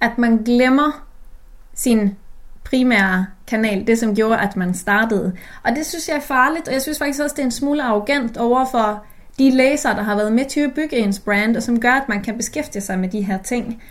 [0.00, 1.04] at man glemmer
[1.74, 2.16] sin
[2.70, 5.32] primære kanal, det som gjorde, at man startede.
[5.62, 7.82] Og det synes jeg er farligt, og jeg synes faktisk også, det er en smule
[7.82, 9.04] arrogant over for
[9.38, 12.08] de læsere, der har været med til at bygge ens brand, og som gør, at
[12.08, 13.82] man kan beskæftige sig med de her ting.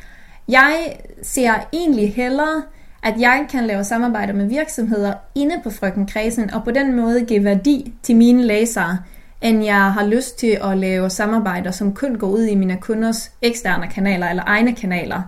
[0.47, 2.63] Jeg ser egentlig hellere,
[3.03, 7.25] at jeg kan lave samarbejder med virksomheder inde på Frøken Kredsen, og på den måde
[7.25, 8.97] give værdi til mine læsere,
[9.41, 13.31] end jeg har lyst til at lave samarbejder, som kun går ud i mine kunders
[13.41, 15.21] eksterne kanaler eller egne kanaler.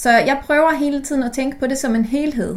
[0.00, 2.56] Så jeg prøver hele tiden at tænke på det som en helhed.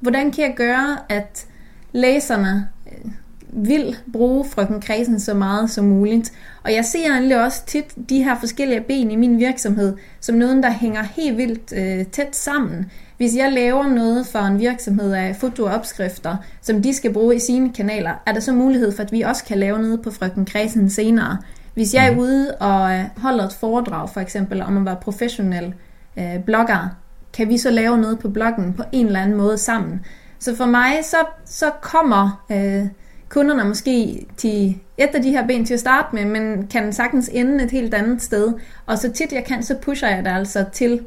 [0.00, 1.46] Hvordan kan jeg gøre, at
[1.92, 3.10] læserne øh,
[3.52, 6.32] vil bruge frøken Kredsen så meget som muligt.
[6.64, 10.62] Og jeg ser egentlig også tit de her forskellige ben i min virksomhed som noget,
[10.62, 12.90] der hænger helt vildt øh, tæt sammen.
[13.16, 17.72] Hvis jeg laver noget for en virksomhed af fotoopskrifter, som de skal bruge i sine
[17.72, 20.90] kanaler, er der så mulighed for, at vi også kan lave noget på frøken Kredsen
[20.90, 21.38] senere.
[21.74, 22.20] Hvis jeg er mhm.
[22.20, 25.74] ude og øh, holder et foredrag for eksempel om at være professionel
[26.18, 26.88] øh, blogger,
[27.32, 30.00] kan vi så lave noget på bloggen på en eller anden måde sammen.
[30.38, 32.86] Så for mig, så, så kommer øh,
[33.28, 37.30] kunderne måske til et af de her ben til at starte med, men kan sagtens
[37.32, 38.52] ende et helt andet sted.
[38.86, 41.00] Og så tit jeg kan, så pusher jeg det altså til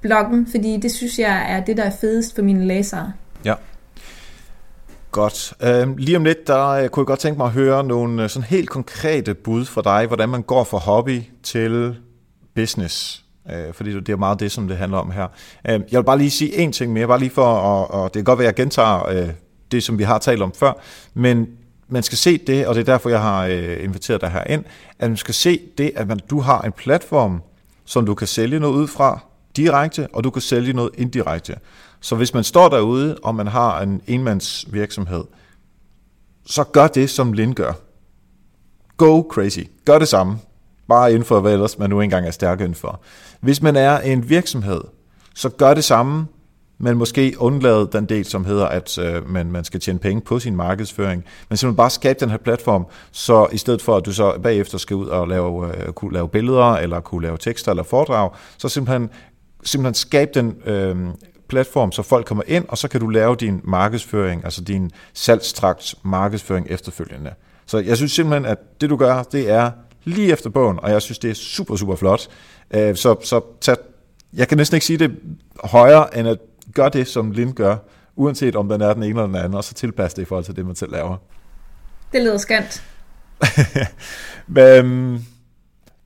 [0.00, 3.12] bloggen, fordi det synes jeg er det, der er fedest for mine læsere.
[3.44, 3.54] Ja.
[5.10, 5.54] Godt.
[5.62, 8.28] Øh, lige om lidt, der øh, kunne jeg godt tænke mig at høre nogle øh,
[8.28, 11.96] sådan helt konkrete bud fra dig, hvordan man går fra hobby til
[12.54, 13.25] business.
[13.52, 15.26] Øh, fordi det er meget det, som det handler om her.
[15.68, 18.14] Øh, jeg vil bare lige sige en ting mere, bare lige for, og, og det
[18.14, 19.28] kan godt være, at jeg gentager øh,
[19.70, 20.72] det, som vi har talt om før,
[21.14, 21.48] men
[21.88, 24.64] man skal se det, og det er derfor, jeg har øh, inviteret dig her ind,
[24.98, 27.42] at man skal se det, at man, du har en platform,
[27.84, 29.20] som du kan sælge noget ud fra
[29.56, 31.54] direkte, og du kan sælge noget indirekte.
[32.00, 35.24] Så hvis man står derude, og man har en enmandsvirksomhed,
[36.46, 37.72] så gør det, som Lind gør.
[38.96, 39.60] Go crazy.
[39.84, 40.38] Gør det samme.
[40.88, 43.00] Bare inden for, hvad ellers man nu engang er stærk inden for.
[43.46, 44.80] Hvis man er en virksomhed,
[45.34, 46.26] så gør det samme,
[46.78, 50.38] men måske undlade den del, som hedder, at øh, man, man skal tjene penge på
[50.38, 51.24] sin markedsføring.
[51.48, 54.78] Men simpelthen bare skabe den her platform, så i stedet for, at du så bagefter
[54.78, 58.68] skal ud og lave, øh, kunne lave billeder, eller kunne lave tekster eller foredrag, så
[58.68, 59.10] simpelthen,
[59.64, 60.96] simpelthen skabe den øh,
[61.48, 65.94] platform, så folk kommer ind, og så kan du lave din markedsføring, altså din salgstrakt
[66.02, 67.30] markedsføring efterfølgende.
[67.66, 69.70] Så jeg synes simpelthen, at det du gør, det er
[70.06, 72.28] lige efter bogen, og jeg synes, det er super, super flot.
[72.70, 73.76] Øh, så, så tag,
[74.32, 75.16] jeg kan næsten ikke sige det
[75.64, 76.38] højere, end at
[76.74, 77.76] gør det, som Lind gør,
[78.16, 80.44] uanset om den er den ene eller den anden, og så tilpas det i forhold
[80.44, 81.16] til det, man selv laver.
[82.12, 82.82] Det lyder skønt.
[84.46, 85.26] Men,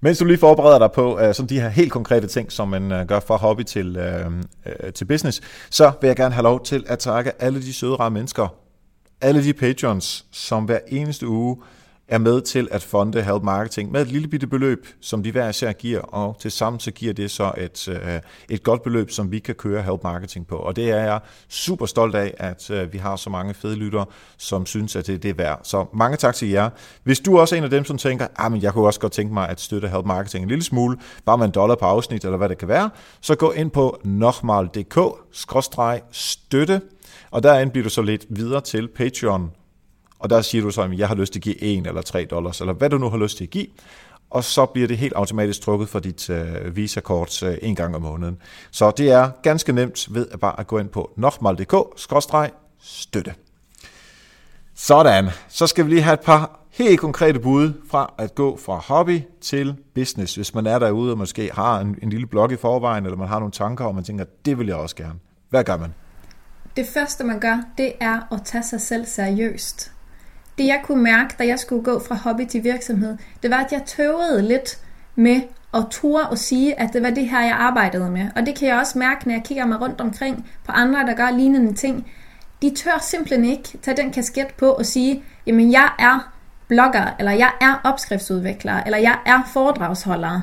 [0.01, 2.93] mens du lige forbereder dig på uh, sådan de her helt konkrete ting, som man
[2.93, 4.33] uh, gør fra hobby til, uh,
[4.67, 5.41] uh, til business,
[5.71, 8.55] så vil jeg gerne have lov til at takke alle de søde, rare mennesker,
[9.21, 11.57] alle de patrons, som hver eneste uge
[12.11, 15.49] er med til at fonde Help Marketing med et lille bitte beløb, som de hver
[15.49, 19.33] især giver, og til sammen så giver det så et, øh, et godt beløb, som
[19.33, 20.57] vi kan køre Help Marketing på.
[20.57, 24.07] Og det er jeg super stolt af, at øh, vi har så mange fede lyttere,
[24.39, 25.61] som synes, at det, det er værd.
[25.63, 26.71] Så mange tak til jer.
[27.03, 29.13] Hvis du også er en af dem, som tænker, ah, men jeg kunne også godt
[29.13, 32.25] tænke mig at støtte Help Marketing en lille smule, bare med en dollar på afsnit,
[32.25, 32.91] eller hvad det kan være,
[33.21, 36.81] så gå ind på nokmal.dk-støtte,
[37.31, 39.51] og derinde bliver du så lidt videre til Patreon
[40.21, 42.25] og der siger du så, at jeg har lyst til at give 1 eller 3
[42.25, 43.67] dollars, eller hvad du nu har lyst til at give,
[44.31, 48.03] og så bliver det helt automatisk trukket fra dit øh, Visa-kort øh, en gang om
[48.03, 48.39] måneden.
[48.71, 53.35] Så det er ganske nemt ved at bare at gå ind på nokmal.dk-støtte.
[54.75, 58.77] Sådan, så skal vi lige have et par helt konkrete bud fra at gå fra
[58.77, 62.57] hobby til business, hvis man er derude og måske har en, en lille blog i
[62.57, 65.19] forvejen, eller man har nogle tanker, og man tænker, det vil jeg også gerne.
[65.51, 65.95] Hvad gør man?
[66.77, 69.93] Det første, man gør, det er at tage sig selv seriøst
[70.61, 73.73] det jeg kunne mærke, da jeg skulle gå fra hobby til virksomhed, det var, at
[73.73, 74.79] jeg tøvede lidt
[75.15, 75.41] med
[75.75, 78.29] at ture og sige, at det var det her, jeg arbejdede med.
[78.37, 81.15] Og det kan jeg også mærke, når jeg kigger mig rundt omkring på andre, der
[81.15, 82.13] gør lignende ting.
[82.63, 86.33] De tør simpelthen ikke tage den kasket på og sige, jamen jeg er
[86.69, 90.41] blogger, eller jeg er opskriftsudvikler, eller jeg er foredragsholder.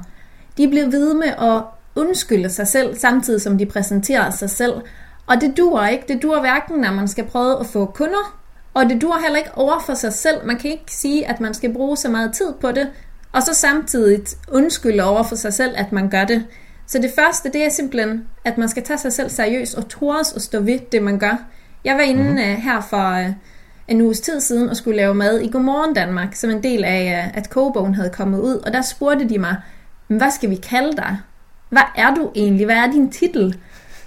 [0.58, 1.64] De bliver ved med at
[1.96, 4.74] undskylde sig selv, samtidig som de præsenterer sig selv.
[5.28, 6.04] Og det dur ikke.
[6.08, 8.38] Det dur hverken, når man skal prøve at få kunder,
[8.78, 10.46] og det dur heller ikke over for sig selv.
[10.46, 12.90] Man kan ikke sige, at man skal bruge så meget tid på det,
[13.32, 14.22] og så samtidig
[14.52, 16.46] undskylde over for sig selv, at man gør det.
[16.88, 20.32] Så det første, det er simpelthen, at man skal tage sig selv seriøst og tores
[20.32, 21.38] og stå ved det, man gør.
[21.84, 22.38] Jeg var inde mm-hmm.
[22.38, 23.34] her for uh,
[23.88, 27.28] en uges tid siden og skulle lave mad i Godmorgen Danmark, som en del af,
[27.28, 28.56] uh, at kogebogen havde kommet ud.
[28.56, 29.56] Og der spurgte de mig,
[30.08, 31.18] hvad skal vi kalde dig?
[31.70, 32.66] Hvad er du egentlig?
[32.66, 33.60] Hvad er din titel?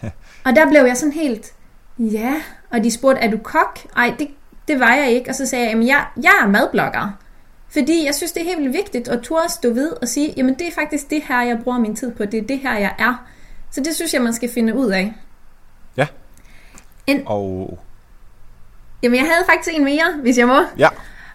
[0.47, 1.53] og der blev jeg sådan helt,
[1.99, 2.35] ja.
[2.71, 3.79] Og de spurgte, er du kok?
[3.97, 4.29] Ej, det
[4.71, 5.31] det var jeg ikke.
[5.31, 7.19] Og så sagde jeg, at jeg, jeg er madblogger.
[7.69, 10.55] Fordi jeg synes, det er helt vildt vigtigt at turde stå ved og sige, jamen
[10.55, 12.25] det er faktisk det her, jeg bruger min tid på.
[12.25, 13.27] Det er det her, jeg er.
[13.71, 15.15] Så det synes jeg, man skal finde ud af.
[15.97, 16.07] Ja.
[17.07, 17.23] En...
[17.27, 17.79] Og...
[19.03, 20.61] Jamen jeg havde faktisk en mere, hvis jeg må.
[20.79, 20.89] Ja.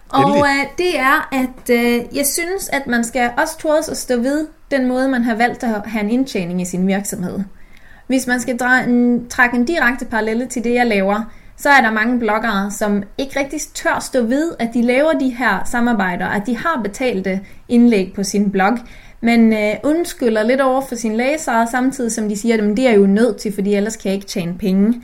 [0.08, 4.16] Og uh, det er, at uh, jeg synes, at man skal også turde at stå
[4.16, 7.40] ved den måde, man har valgt at have en indtjening i sin virksomhed.
[8.06, 11.22] Hvis man skal dra- en, trække en direkte parallelle til det, jeg laver,
[11.56, 15.28] så er der mange bloggere, som ikke rigtig tør stå ved, at de laver de
[15.28, 18.78] her samarbejder, at de har betalte indlæg på sin blog,
[19.20, 22.92] men øh, undskylder lidt over for sine læsere, samtidig som de siger, at det er
[22.92, 25.02] jo nødt til, fordi ellers kan jeg ikke tjene penge.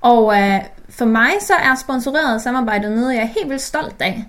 [0.00, 4.24] Og øh, for mig så er sponsoreret samarbejde noget, jeg er helt vildt stolt af.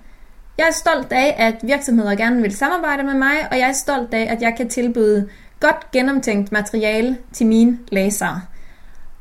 [0.58, 4.14] Jeg er stolt af, at virksomheder gerne vil samarbejde med mig, og jeg er stolt
[4.14, 5.28] af, at jeg kan tilbyde
[5.60, 8.40] godt gennemtænkt materiale til mine læsere.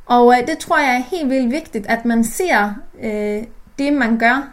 [0.09, 3.43] Og øh, det tror jeg er helt vildt vigtigt, at man ser øh,
[3.79, 4.49] det, man gør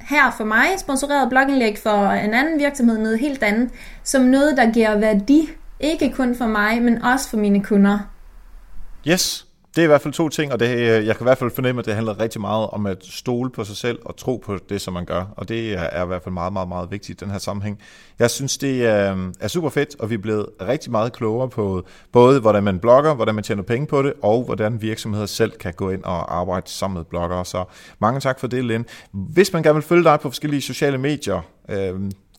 [0.00, 3.70] her for mig, sponsoreret blogindlæg for en anden virksomhed, noget helt andet,
[4.04, 5.50] som noget, der giver værdi,
[5.80, 7.98] ikke kun for mig, men også for mine kunder.
[9.08, 9.47] Yes,
[9.78, 11.50] det er i hvert fald to ting, og det, øh, jeg kan i hvert fald
[11.50, 14.58] fornemme, at det handler rigtig meget om at stole på sig selv og tro på
[14.68, 15.24] det, som man gør.
[15.36, 17.78] Og det er, i hvert fald meget, meget, meget vigtigt i den her sammenhæng.
[18.18, 21.48] Jeg synes, det øh, er, er super fedt, og vi er blevet rigtig meget klogere
[21.48, 25.52] på både, hvordan man blogger, hvordan man tjener penge på det, og hvordan virksomheder selv
[25.52, 27.44] kan gå ind og arbejde sammen med bloggere.
[27.44, 27.64] Så
[27.98, 28.84] mange tak for det, Lind.
[29.12, 31.94] Hvis man gerne vil følge dig på forskellige sociale medier, øh,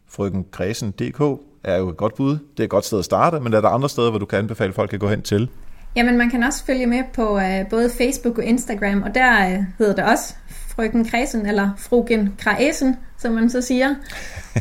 [0.09, 2.31] frøkenkredsen.dk er jo et godt bud.
[2.31, 4.39] Det er et godt sted at starte, men er der andre steder, hvor du kan
[4.39, 5.49] anbefale folk at gå hen til?
[5.95, 9.63] Jamen, man kan også følge med på uh, både Facebook og Instagram, og der uh,
[9.77, 13.95] hedder det også Frøken Kræsen, eller Frugen Kræsen, som man så siger.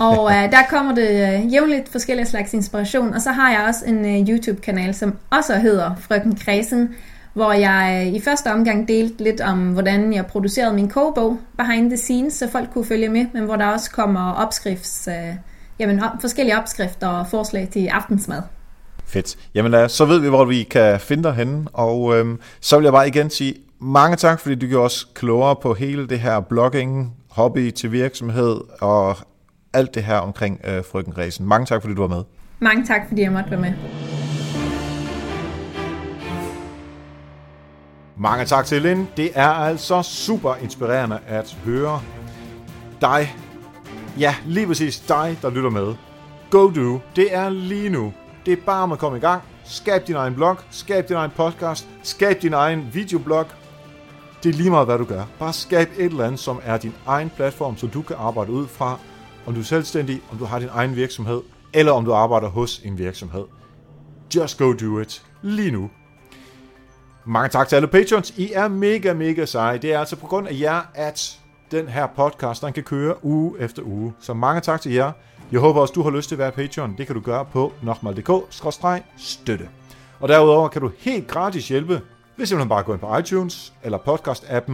[0.01, 3.85] Og uh, der kommer det uh, jævnligt forskellige slags inspiration, og så har jeg også
[3.87, 6.95] en uh, YouTube-kanal, som også hedder Frøken Kræsen,
[7.33, 11.91] hvor jeg uh, i første omgang delte lidt om, hvordan jeg producerede min kogebog behind
[11.91, 15.37] the scenes, så folk kunne følge med, men hvor der også kommer opskrifts, uh,
[15.79, 18.43] jamen, op, forskellige opskrifter og forslag til aftensmad.
[19.09, 19.37] Fedt.
[19.55, 22.93] Jamen så ved vi, hvor vi kan finde dig henne, og øhm, så vil jeg
[22.93, 27.15] bare igen sige mange tak, fordi du gjorde os klogere på hele det her blogging,
[27.31, 29.17] hobby til virksomhed og
[29.73, 31.47] alt det her omkring øh, Frøken Ræsen.
[31.47, 32.25] Mange tak, fordi du var med.
[32.61, 33.73] Mange tak, fordi jeg måtte være med.
[38.17, 39.09] Mange tak til Lynn.
[39.17, 42.01] Det er altså super inspirerende at høre
[43.01, 43.37] dig.
[44.19, 45.95] Ja, lige præcis dig, der lytter med.
[46.51, 47.01] Go do.
[47.17, 48.13] Det er lige nu.
[48.49, 49.43] Det er bare om at komme i gang.
[49.65, 53.47] Skab din egen blog, skab din egen podcast, skab din egen videoblog.
[54.43, 55.25] Det er lige meget, hvad du gør.
[55.39, 58.67] Bare skab et eller andet, som er din egen platform, så du kan arbejde ud
[58.67, 58.99] fra,
[59.47, 61.41] om du er selvstændig, om du har din egen virksomhed,
[61.75, 63.45] eller om du arbejder hos en virksomhed.
[64.37, 65.23] Just go do it.
[65.43, 65.91] Lige nu.
[67.27, 68.31] Mange tak til alle patrons.
[68.31, 69.79] I er mega, mega seje.
[69.79, 71.39] Det er altså på grund af jer, at
[71.71, 74.13] den her podcast, den kan køre uge efter uge.
[74.21, 75.13] Så mange tak til jer.
[75.53, 76.95] Jeg håber også, du har lyst til at være Patreon.
[76.99, 79.69] Det kan du gøre på nokmal.dk-støtte.
[80.21, 82.01] Og derudover kan du helt gratis hjælpe
[82.37, 84.73] ved simpelthen bare gå ind på iTunes eller podcast-appen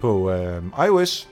[0.00, 1.28] på øh, iOS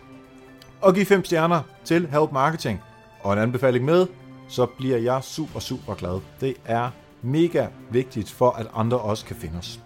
[0.81, 2.83] og give 5 stjerner til Help Marketing
[3.21, 4.07] og en anbefaling med,
[4.49, 6.21] så bliver jeg super, super glad.
[6.41, 6.91] Det er
[7.23, 9.81] mega vigtigt for, at andre også kan finde os.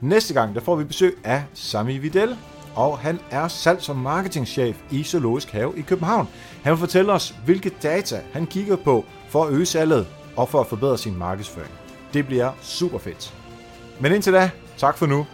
[0.00, 2.36] Næste gang, der får vi besøg af Sami Videl,
[2.74, 6.28] og han er salgs- og marketingchef i Zoologisk Have i København.
[6.62, 10.06] Han vil fortælle os, hvilke data han kigger på for at øge salget
[10.36, 11.70] og for at forbedre sin markedsføring.
[12.14, 13.34] Det bliver super fedt.
[14.00, 15.26] Men indtil da, tak for nu.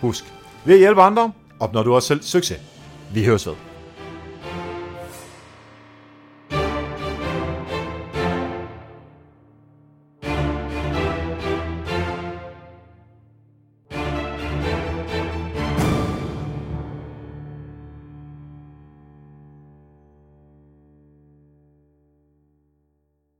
[0.00, 0.24] Husk,
[0.64, 2.60] ved at hjælpe andre, opnår du også selv succes.
[3.12, 3.65] Vi høres ved.